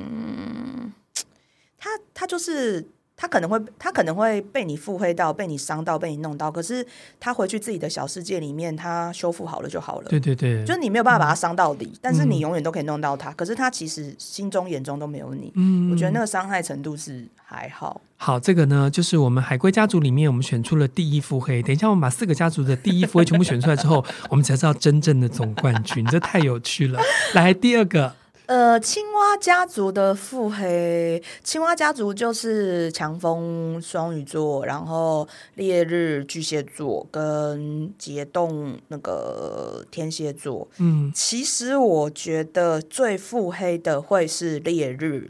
[1.79, 2.87] 他他就是。
[3.23, 6.51] 他可能会，他可能会被你腹黑到，被你伤到，被你弄到。
[6.51, 6.85] 可是
[7.21, 10.09] 他回去自己的小世界里面，他修复好了就好了。
[10.09, 13.31] 对对对，就是你没有办法把他伤到底，嗯、但是你永远都可以弄到他。
[13.31, 15.53] 可是他其实心中眼中都没有你。
[15.55, 18.01] 嗯，我觉得那个伤害程度是还好。
[18.17, 21.63] 好，这个呢，就是我们海龟家族里面，我们选出了第一腹黑。
[21.63, 26.05] 等一下，我们把四个家族的第一腹黑全部选出来之后，我们才知道真正的总冠军。
[26.07, 26.99] 这太有趣了。
[27.33, 28.13] 来，第二个。
[28.45, 40.67] 呃，青蛙家族的腹黑，青蛙家族就是强风双鱼座，然后烈日巨蟹座跟结冻那个天蝎座。
[40.79, 45.29] 嗯，其实我觉得最腹黑的会是烈日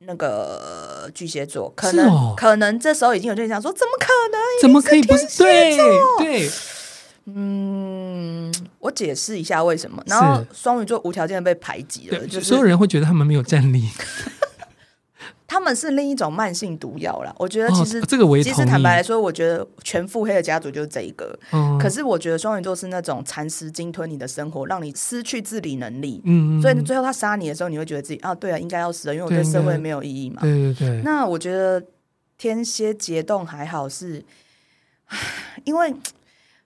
[0.00, 4.40] 那个巨蟹座，可能、哦、可能这时候已经有对象说，怎么可能？
[4.60, 5.38] 怎么可以不是？
[5.38, 5.76] 对
[6.18, 6.50] 对。
[7.32, 7.79] 嗯，
[8.80, 10.02] 我解释一下为什么。
[10.06, 13.88] 然后双鱼座无条件的被排挤了，就是所有人会觉得他们没有战力。
[15.46, 17.34] 他们是另一种慢性毒药啦。
[17.36, 18.42] 我觉得其实、哦、这个我也。
[18.42, 21.36] 其实坦白来说，我觉得全腹黑的家族就是这一个。
[21.50, 26.22] 嗯、可是我觉得双鱼座是那种蚕食鲸吞你的生活，让你失去自理能力。
[26.24, 30.40] 嗯，所以最后他杀你的时候，你会觉得自己啊，对啊，应该要死了，因为我对社会没有意义嘛。
[30.40, 31.02] 对对对，对。
[31.02, 31.82] 那我觉得
[32.38, 34.24] 天蝎结冻还好是，
[35.64, 35.92] 因为。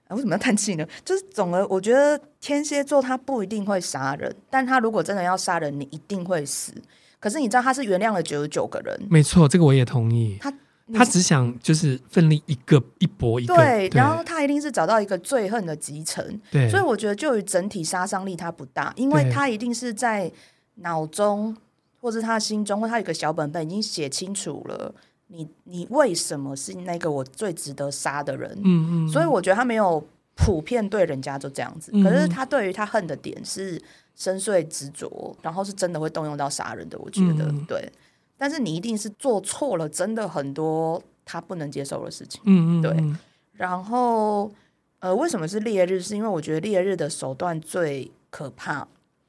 [0.09, 0.85] 为什么要叹气呢？
[1.03, 6.73] 就是总而，我觉得天蝎座他不一定会杀人，但他如果真的要杀人，你一定会死。
[7.19, 10.37] 可是你知道他是原谅了九十九个人，没错，这个我也同意。
[10.39, 10.53] 他
[10.93, 16.69] 他只想就是奋力一个一搏一个，对，对，然后他一定是找到一个最恨的集成，对。
[16.69, 20.31] 所以我觉得就于整体杀伤力他不大，因为他一定是在
[20.75, 21.57] 脑中
[21.99, 24.93] 或者他心中，或他有个小本本已经写清楚了。
[25.27, 28.51] 你你为什么是那个我最值得杀的人？
[28.63, 33.81] 嗯嗯，所以我觉得他没有普遍对人家就这样子，嗯、可是他对于他恨的点是
[34.15, 36.97] 深邃执着，然后是真的会动用到杀人的。
[36.99, 37.91] 我觉得、嗯、对，
[38.37, 42.39] 但是你一定是做错了，真的很多他不能接受的事情。
[42.45, 43.17] 嗯嗯，对。
[43.53, 44.51] 然后
[44.99, 45.99] 呃，为什么是烈日？
[45.99, 48.87] 是因为我觉得烈日的手段最可怕。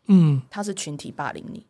[0.08, 1.64] 嗯，他是群体霸凌你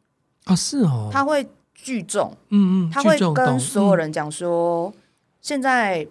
[0.44, 1.46] 啊、哦，是哦，他会。
[1.76, 4.92] 聚众，嗯嗯，他会跟所有人讲说，
[5.40, 6.06] 现在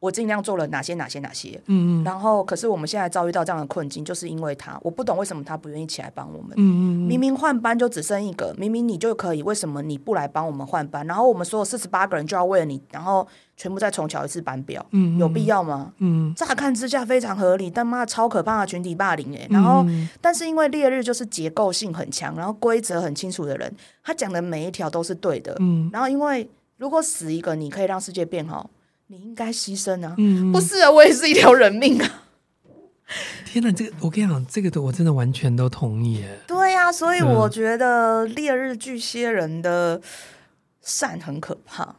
[0.00, 11.06] 我尽量做了哪些哪些哪些，嗯嗯，然后可是我们现在遭遇到这样的困境，就是因为他，我不懂为什么他不愿意起来帮我们，嗯嗯，明明换班就只剩一个，明明你就可以，为什么你不来帮我们换班？
[11.06, 15.92] 然后我们所有四十八个人就要为了你，然后全部再重乔一次班表，嗯，有必要吗？
[15.98, 19.84] 嗯，乍看之下非常合理，但妈超可怕的群体霸凌哎，然后
[20.22, 23.70] 但是因为烈日就是结构性很强，然后规则很清楚的人，
[24.02, 28.70] 他讲的每一条都是对的，嗯，然后因为如果死一个，你可以让世界变好。
[29.10, 30.14] 你应该牺牲啊！
[30.18, 32.22] 嗯、不是啊，我也是一条人命啊！
[33.44, 36.38] 天哪，这个我跟你讲，这个的我真的完全都同意耶。
[36.46, 40.00] 对呀、啊，所以我觉得烈日巨蟹人的
[40.80, 41.96] 善很可怕，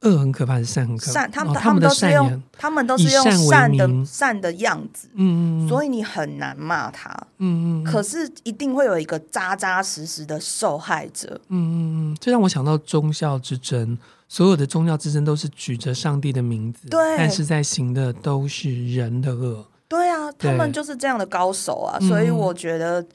[0.00, 1.12] 恶很可怕，是善很可怕。
[1.12, 7.84] 善，他们、哦、他们都是用他们都是用善的善的样子，嗯，所以你很难骂他，嗯嗯。
[7.84, 11.74] 可是一定会有一个扎扎实实的受害者，嗯嗯
[12.12, 12.16] 嗯。
[12.18, 13.98] 这让我想到忠孝之争。
[14.28, 19.66] 所有的宗教之争都是举着上帝的名字，对，但是在行的都是人的恶。
[19.88, 23.06] 对啊，对他们就是这样的高手啊，所以我觉得，嗯、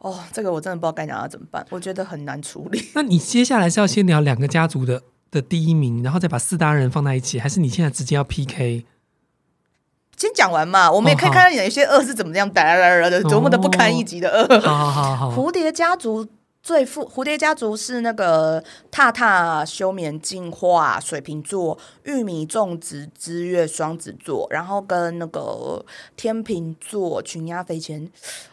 [0.00, 2.88] 哦，这个我真的不知道该讲他怎么办，我觉得很难处理。
[2.94, 8.84] 那你接下来是要先聊两个家族的的第一名，然后再把四大人放在一起，还是你现在直接要 PK？
[10.18, 14.60] 先讲完嘛，我们也可以看到有一些恶是怎么样哒哒哒的，多么的不堪一击的恶。
[14.60, 16.28] 好好好， 蝴蝶家族。
[16.62, 25.84] 最富蝴蝶家族是那个踏踏休眠进化水瓶座，玉米种植之月双子座，然后跟那个
[26.16, 28.06] 天秤座群鸦飞迁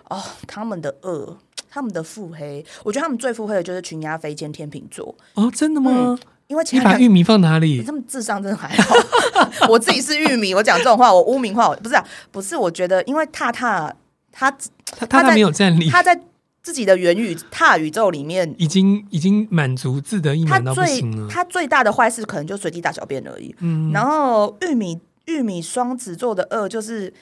[0.09, 1.37] 哦，他们的恶，
[1.69, 5.91] 他们的腹黑，我觉得他们最腹黑的就是群鸦飞迁天秤座哦，真的吗？
[5.93, 7.83] 嗯、因为其他你把玉米放哪里？
[7.83, 8.95] 他们智商真的还好。
[9.67, 13.93] 我自己是玉米，我讲这种话，我污名化我，不是啊，不是，我觉得因为踏踏
[14.31, 16.17] 他他他他没有站立，他在。
[16.67, 21.25] 自己的元宇踏宇宙里面，已经已经满足自得意满到不行了。
[21.30, 23.56] 他最大的坏事可能就随地大小便而已。
[23.60, 27.13] 嗯，然后玉米玉米双子座的恶就是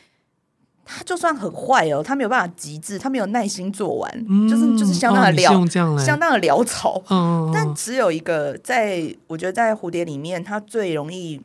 [0.83, 5.63] 他就算很坏哦，他没有办法极致，他没有耐心做完，嗯、就是就是相当的潦，
[5.93, 6.99] 哦、相当的潦草。
[7.11, 11.39] 嗯、但只有一个，在我觉得在蝴蝶里面，他最容易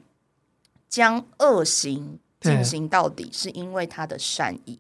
[0.89, 4.79] 将恶行进行到底，是因为他的善意。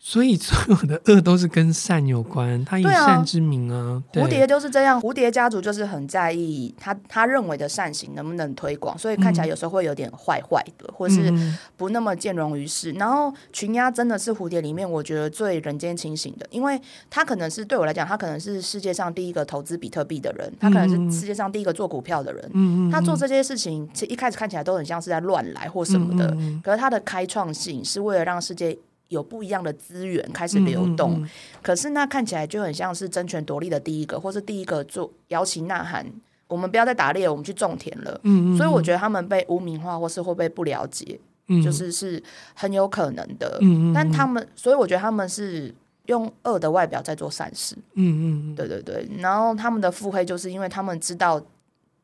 [0.00, 4.02] 所以所有的恶都是跟善有关，他以善之名啊。
[4.12, 11.32] 蝴蝶就是这样，蝴蝶家族就是很在意他他认为的善行能不能推广，所以看起来有时候会有点坏坏的，嗯、或是
[11.76, 12.92] 不那么见容于世。
[12.92, 16.80] 然后群鸦真的是蝴蝶里面我觉得最人间清醒的，因为
[17.10, 22.50] 他可能是对我来讲，他可能是世界上第一个投资比特币的人，他可能是世界上第一个做股票的人。
[22.54, 28.78] 嗯、他做这些事情，其实一开始看起来都很像是在乱来或什么的，嗯、可是他的开创性是为了让世界。
[29.08, 31.28] 有不一样的资源开始流动，嗯嗯嗯、
[31.62, 36.06] 可是那看起来就很像是争权夺利的第一个，或是第一个做摇旗呐喊，
[36.46, 38.20] 我们不要再打猎，我们去种田了。
[38.22, 42.22] 嗯嗯嗯、所以我觉得他们被污名化，或是会被不了解，嗯、就是是
[42.54, 43.58] 很有可能的。
[43.62, 47.74] 嗯嗯嗯、但他们，所以我觉得他们是用恶的外表在做善事。
[47.94, 49.08] 嗯嗯，对对对。
[49.18, 51.40] 然后他们的腹黑，就是因为他们知道，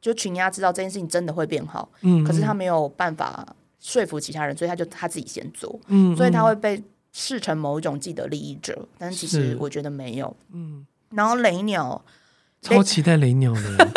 [0.01, 1.87] 就群鸦知道这件事情真的会变好。
[2.01, 3.47] 嗯嗯、可是他没有办法
[3.79, 5.79] 说服其他人，所以他就他自己先做。
[5.89, 6.83] 嗯嗯、所以他会被。
[7.17, 10.37] 视成某一种既得利益者，但其实我觉得没有。
[10.53, 12.05] 嗯，然后雷鸟，
[12.61, 13.89] 超期待雷鸟的。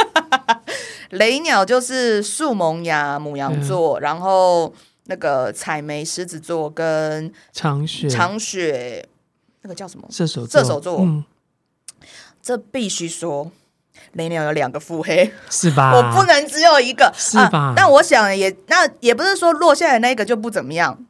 [1.10, 4.72] 雷鸟就是树萌芽母羊座，嗯、然后
[5.06, 9.08] 那个采梅狮子座跟长雪长雪
[9.62, 11.00] 那个叫什么射手射手座。
[11.00, 11.24] 嗯，
[12.42, 13.52] 这必须说
[14.12, 15.96] 雷鸟有两个腹黑， 是吧？
[15.96, 17.58] 我不能只有一个，是吧？
[17.58, 21.04] 啊、但我想也那也不是说落下来那个就不怎么样，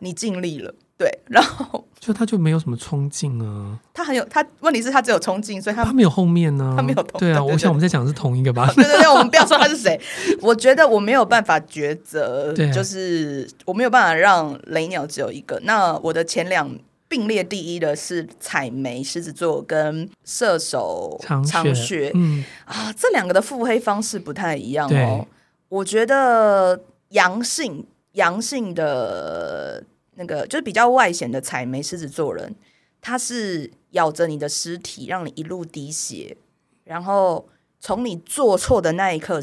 [0.00, 0.74] 你尽力了。
[0.98, 3.78] 对，然后 就他就没有什么冲劲啊。
[3.92, 6.74] 他很有他，问题是他只有冲劲，所以他他没有后面呢、啊。
[6.76, 8.66] 他没有对啊，我想我们在讲的是同一个吧？
[8.74, 10.00] 对对对，我们不要说他是谁。
[10.40, 15.60] 我觉得我没有办法抉择，就是我没有办法让雷鸟只有一个。
[15.64, 16.74] 那我的前两
[17.08, 25.26] 并列第一的是采梅狮子座跟射手长雪，长雪嗯啊，这两个的腹黑方式不太一样哦。
[25.68, 26.80] 我觉得
[27.10, 29.84] 阳性阳性的。
[30.16, 32.54] 那个就是比较外显的采煤狮子座人，
[33.00, 36.36] 他是咬着你的尸体，让你一路滴血，
[36.84, 37.46] 然后
[37.80, 39.40] 从你做错的那一刻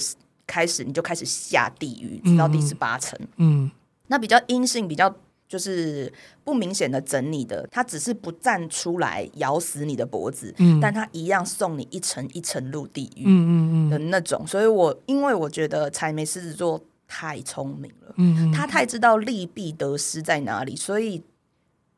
[0.48, 3.20] 开始，你就开始下地狱，直到第十八层。
[3.38, 3.70] 嗯，
[4.08, 5.16] 那比较阴性，比较
[5.48, 6.12] 就是
[6.44, 13.52] 不明显的整你的，他只是不站出来咬死你的脖子，嗯，但他一样送你一层一层入地狱，嗯嗯
[13.88, 14.46] 嗯的那种。
[14.48, 16.84] 所以我因为我觉得采梅狮子座。
[17.16, 21.22] 太聪明了，嗯，他太知道利弊得失在哪里，所以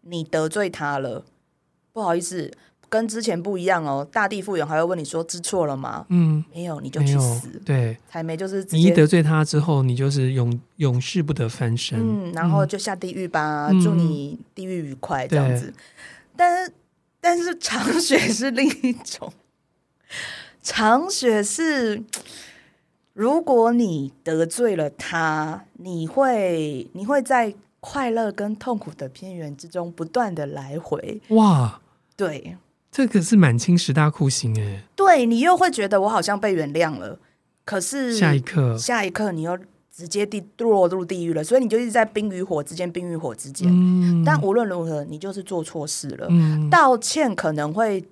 [0.01, 1.24] 你得罪他了，
[1.93, 2.51] 不好意思，
[2.89, 4.05] 跟之前不一样哦。
[4.11, 6.05] 大地复原还会问你说知错了吗？
[6.09, 7.47] 嗯，没有，你就去死。
[7.63, 11.97] 对，才没就是你一得罪他之后，你就是永永世不得翻身。
[11.97, 15.74] 嗯，然后就下地狱吧，嗯、祝你地狱愉快这样子。
[16.36, 16.74] 但是
[17.22, 19.32] 但是长 雪是另一种，
[20.61, 22.03] 长雪是。
[23.16, 31.22] 如果你得罪了他，你会你会在快乐跟痛苦的边缘之中不断的来回。
[31.30, 31.80] 哇，
[32.18, 32.57] 对，
[32.91, 34.84] 这个是满清十大酷刑哎。
[34.97, 37.18] 对，你又会觉得我好像被原谅了，
[37.63, 39.57] 可是下一刻，下一刻你又
[39.89, 43.72] 直接地落入地狱了，所以你就一直在冰与火之间，冰与火之间。
[43.72, 46.28] 嗯，但无论如何，你就是做错事了。
[46.30, 48.03] 嗯，道歉可能会。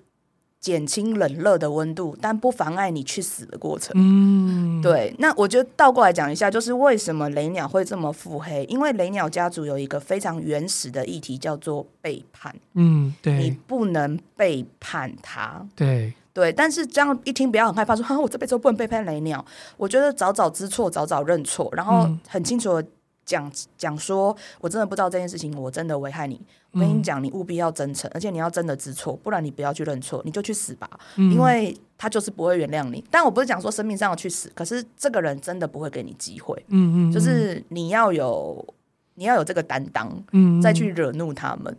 [0.64, 3.92] 减轻冷热的温度，但不妨碍你去死的过程。
[3.96, 5.14] 嗯，对。
[5.18, 8.64] 那我觉得倒过来讲一下，就是为什么雷鸟会这么腹黑？
[8.64, 12.56] 因为雷鸟家族有一个非常原始的议题，叫做背叛。
[12.72, 15.62] 嗯，对，你不能背叛他。
[15.76, 19.44] 对对，但是这样一听，不要很害怕说，说哈，我这辈子都不能背叛雷鸟。
[19.76, 22.88] 我觉得早早知错，早早认错，然后很清楚的
[23.24, 26.40] 讲讲说，我真的不知道这件事情，我真的危害你。
[26.72, 33.04] 我跟你讲，你务必要真诚，而且你要真的知错，不然你不要去认错，你就去死吧，嗯、因为他就是不会原谅你。
[33.12, 36.60] 但我不是讲说生命上要去死，可是这个人真的不会给你机会。
[36.68, 38.66] 嗯嗯，就是你要有
[39.14, 41.76] 你要有这个担当，嗯，再去惹怒他们。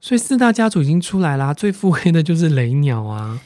[0.00, 3.40] 所以四大家族已经出来啦，最腹黑的就是雷鸟啊。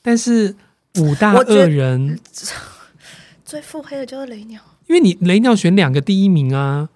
[0.00, 0.56] 但是
[1.00, 2.18] 五大恶人
[3.54, 6.88] 最腹黑的就是雷鸟，因为你雷鸟选两个第一名啊。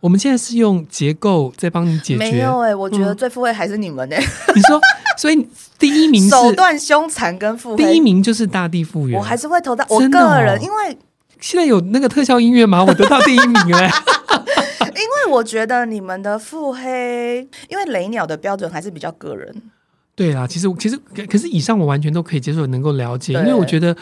[0.00, 2.18] 我们现在是用结构在帮你解决。
[2.18, 4.26] 没有哎、欸，我觉得最腹黑还是你们哎、欸。
[4.54, 4.78] 你说，
[5.16, 5.48] 所以
[5.78, 9.18] 第一名手段凶残跟腹黑，第一名就是大地复原。
[9.18, 10.98] 我还是会投到我个人，哦、因为
[11.40, 12.84] 现在有那个特效音乐吗？
[12.84, 13.90] 我得到第一名哎。
[14.84, 19.62] 因为我觉得你们的腹黑，因为雷鸟的标准还是比较个人。
[20.14, 23.96] 对啊，其实其实可是以上我完全都可以接受，能够了解，因为我觉得。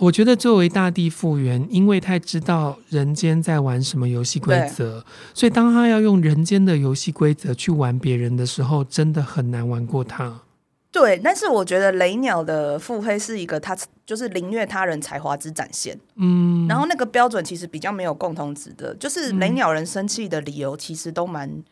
[0.00, 10.42] 我觉得作为大地复原，因为太知道人间在玩什么游戏规则，所以当他要用人间的游戏规则去玩别人的时候，真的很难玩过他。
[10.90, 13.76] 对，但是我觉得雷鸟的腹黑是一个他
[14.06, 15.98] 就是凌虐他人才华之展现。
[16.16, 21.62] 嗯，然后那个标准其实比较没有共同值的，就是雷鸟人生气的理由其实都蛮，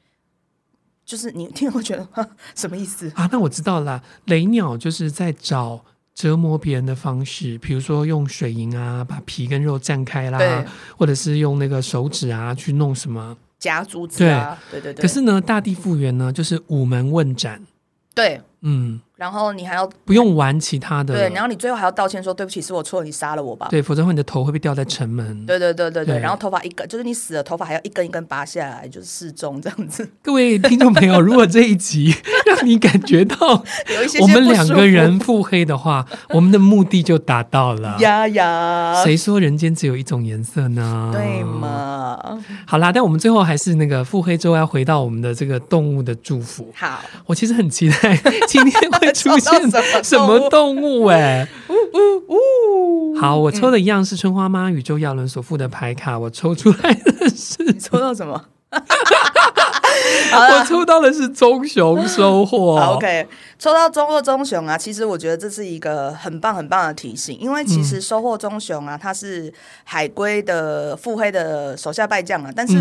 [1.04, 2.08] 就是你听我觉得
[2.54, 3.28] 什么意思啊？
[3.30, 5.84] 那我知道了，雷鸟就是在找。
[6.16, 10.64] 折磨别人的方式，比如说用水银啊，把皮跟肉绽开啦，
[10.96, 13.36] 或者是用那个手指啊去弄什么。
[13.58, 15.02] 夹竹子啊，对对对。
[15.02, 17.60] 可是呢，大地复原呢，就是午门问斩，
[18.14, 19.00] 对，嗯。
[19.16, 30.06] 然后你还要不用玩其他的，对，然后你最后还要道歉说对不起，是我错了，你杀了我吧，对，否则的话你的头会被吊在城门，对对对对对，然后头发一根，就是你死了，头发还要一根一根拔下来，就是示众这样子。
[30.22, 33.64] 各位听众朋友，如果这一集让你感觉到
[33.96, 37.96] 有一些我们两个人腹黑的话，我们的目的就达到了。
[38.00, 41.08] 呀呀，谁说人间只有一种颜色呢？
[41.14, 42.18] 对吗？
[42.66, 46.70] 好啦，但我们最后还是那个腹黑之后要回到我们的这个动物的祝福。
[46.74, 48.14] 好，我其实很期待
[48.48, 49.70] 今天会出现。
[50.02, 51.46] 什么动物哎？
[51.68, 52.34] 呜呜
[53.14, 53.16] 呜！
[53.18, 58.44] 好，我抽的一样是春花妈宇宙亚伦所附的牌卡，我抽出来的是你抽到什么？
[60.32, 62.78] 我抽到的是棕熊收获。
[62.94, 63.26] OK，
[63.58, 69.52] 抽到棕或棕熊啊，其实我觉得这是一个很棒很棒的提醒，因为其实收获棕熊啊，它是
[69.84, 72.52] 海龟的腹黑的手下败将啊。
[72.54, 72.74] 但是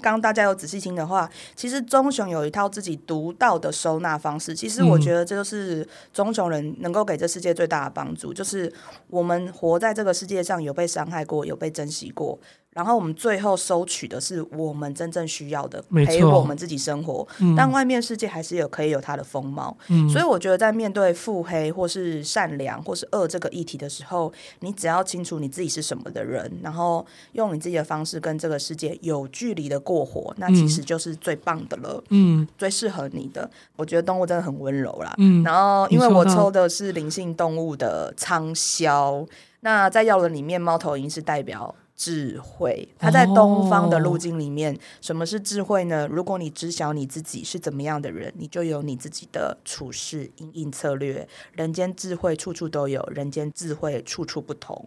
[0.00, 4.54] 刚刚大家有仔细听的话，其实棕熊有一套自己独到的收纳方式。
[4.54, 8.72] 其实我觉得这就是棕熊人能够给这世界最大的帮助，就是
[9.08, 12.38] 我们活在这个世界上，有被伤害过，有被珍惜过。
[12.72, 17.26] 然后我们最后收取的是我们真正需要的，陪我们自己生活。
[17.40, 19.76] 嗯、但外面世界还是有可以有它的风貌。
[19.88, 32.02] 嗯、所以我觉得在面对腹黑或是善良或是恶这个议题的时候，你只要清楚你自己是什么的人，然后用你自己的方式跟这个世界有距离的过活，那其实就是最棒的了。
[32.08, 33.50] 嗯，最适合你的。
[33.76, 35.14] 我觉得动物真的很温柔啦。
[35.18, 39.26] 嗯，然后因为我抽的是灵性动物的仓鸮，
[39.60, 41.74] 那在药轮里面，猫头鹰是代表。
[41.96, 46.08] 智慧，它在东方的路径里面，哦、什么是智慧呢？
[46.10, 51.28] 如果你知晓你自己是怎么样的人，你就有你自己的处事应应策略。
[51.52, 54.84] 人间智慧处处都有，人间智慧处处不同。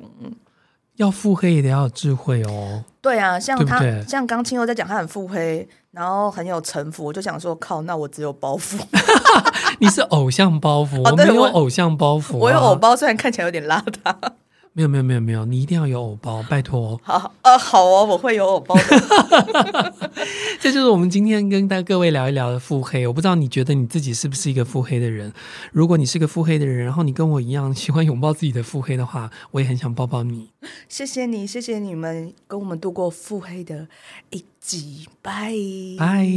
[0.98, 2.84] 要腹黑也得要有智慧哦。
[3.02, 8.80] 对啊，像他，像刚青又在讲，他很腹黑，然后很有城府，我就想说，靠，那我只有包袱。
[9.80, 14.16] 你是偶像包袱， 哦、我没有偶像包袱、啊，我有偶包，虽然看起来有点邋遢。
[14.78, 17.00] 没有没有没有没有，你一定要有偶包，拜托。
[17.02, 19.94] 好，呃，好哦，我会有偶包的。
[20.60, 23.08] 这就是我们今天跟大各位聊一聊的腹黑。
[23.08, 25.32] 我不知道你觉得你自己是不是一个腹黑的人？
[25.72, 30.50] 如果你是个腹黑的人，然后你跟我一样喜欢拥抱自己的腹黑的话，我也很想抱抱你。
[30.90, 33.88] 谢谢你，谢谢你们跟我们度过腹黑的
[34.32, 35.54] 一集，拜
[35.98, 36.28] 拜。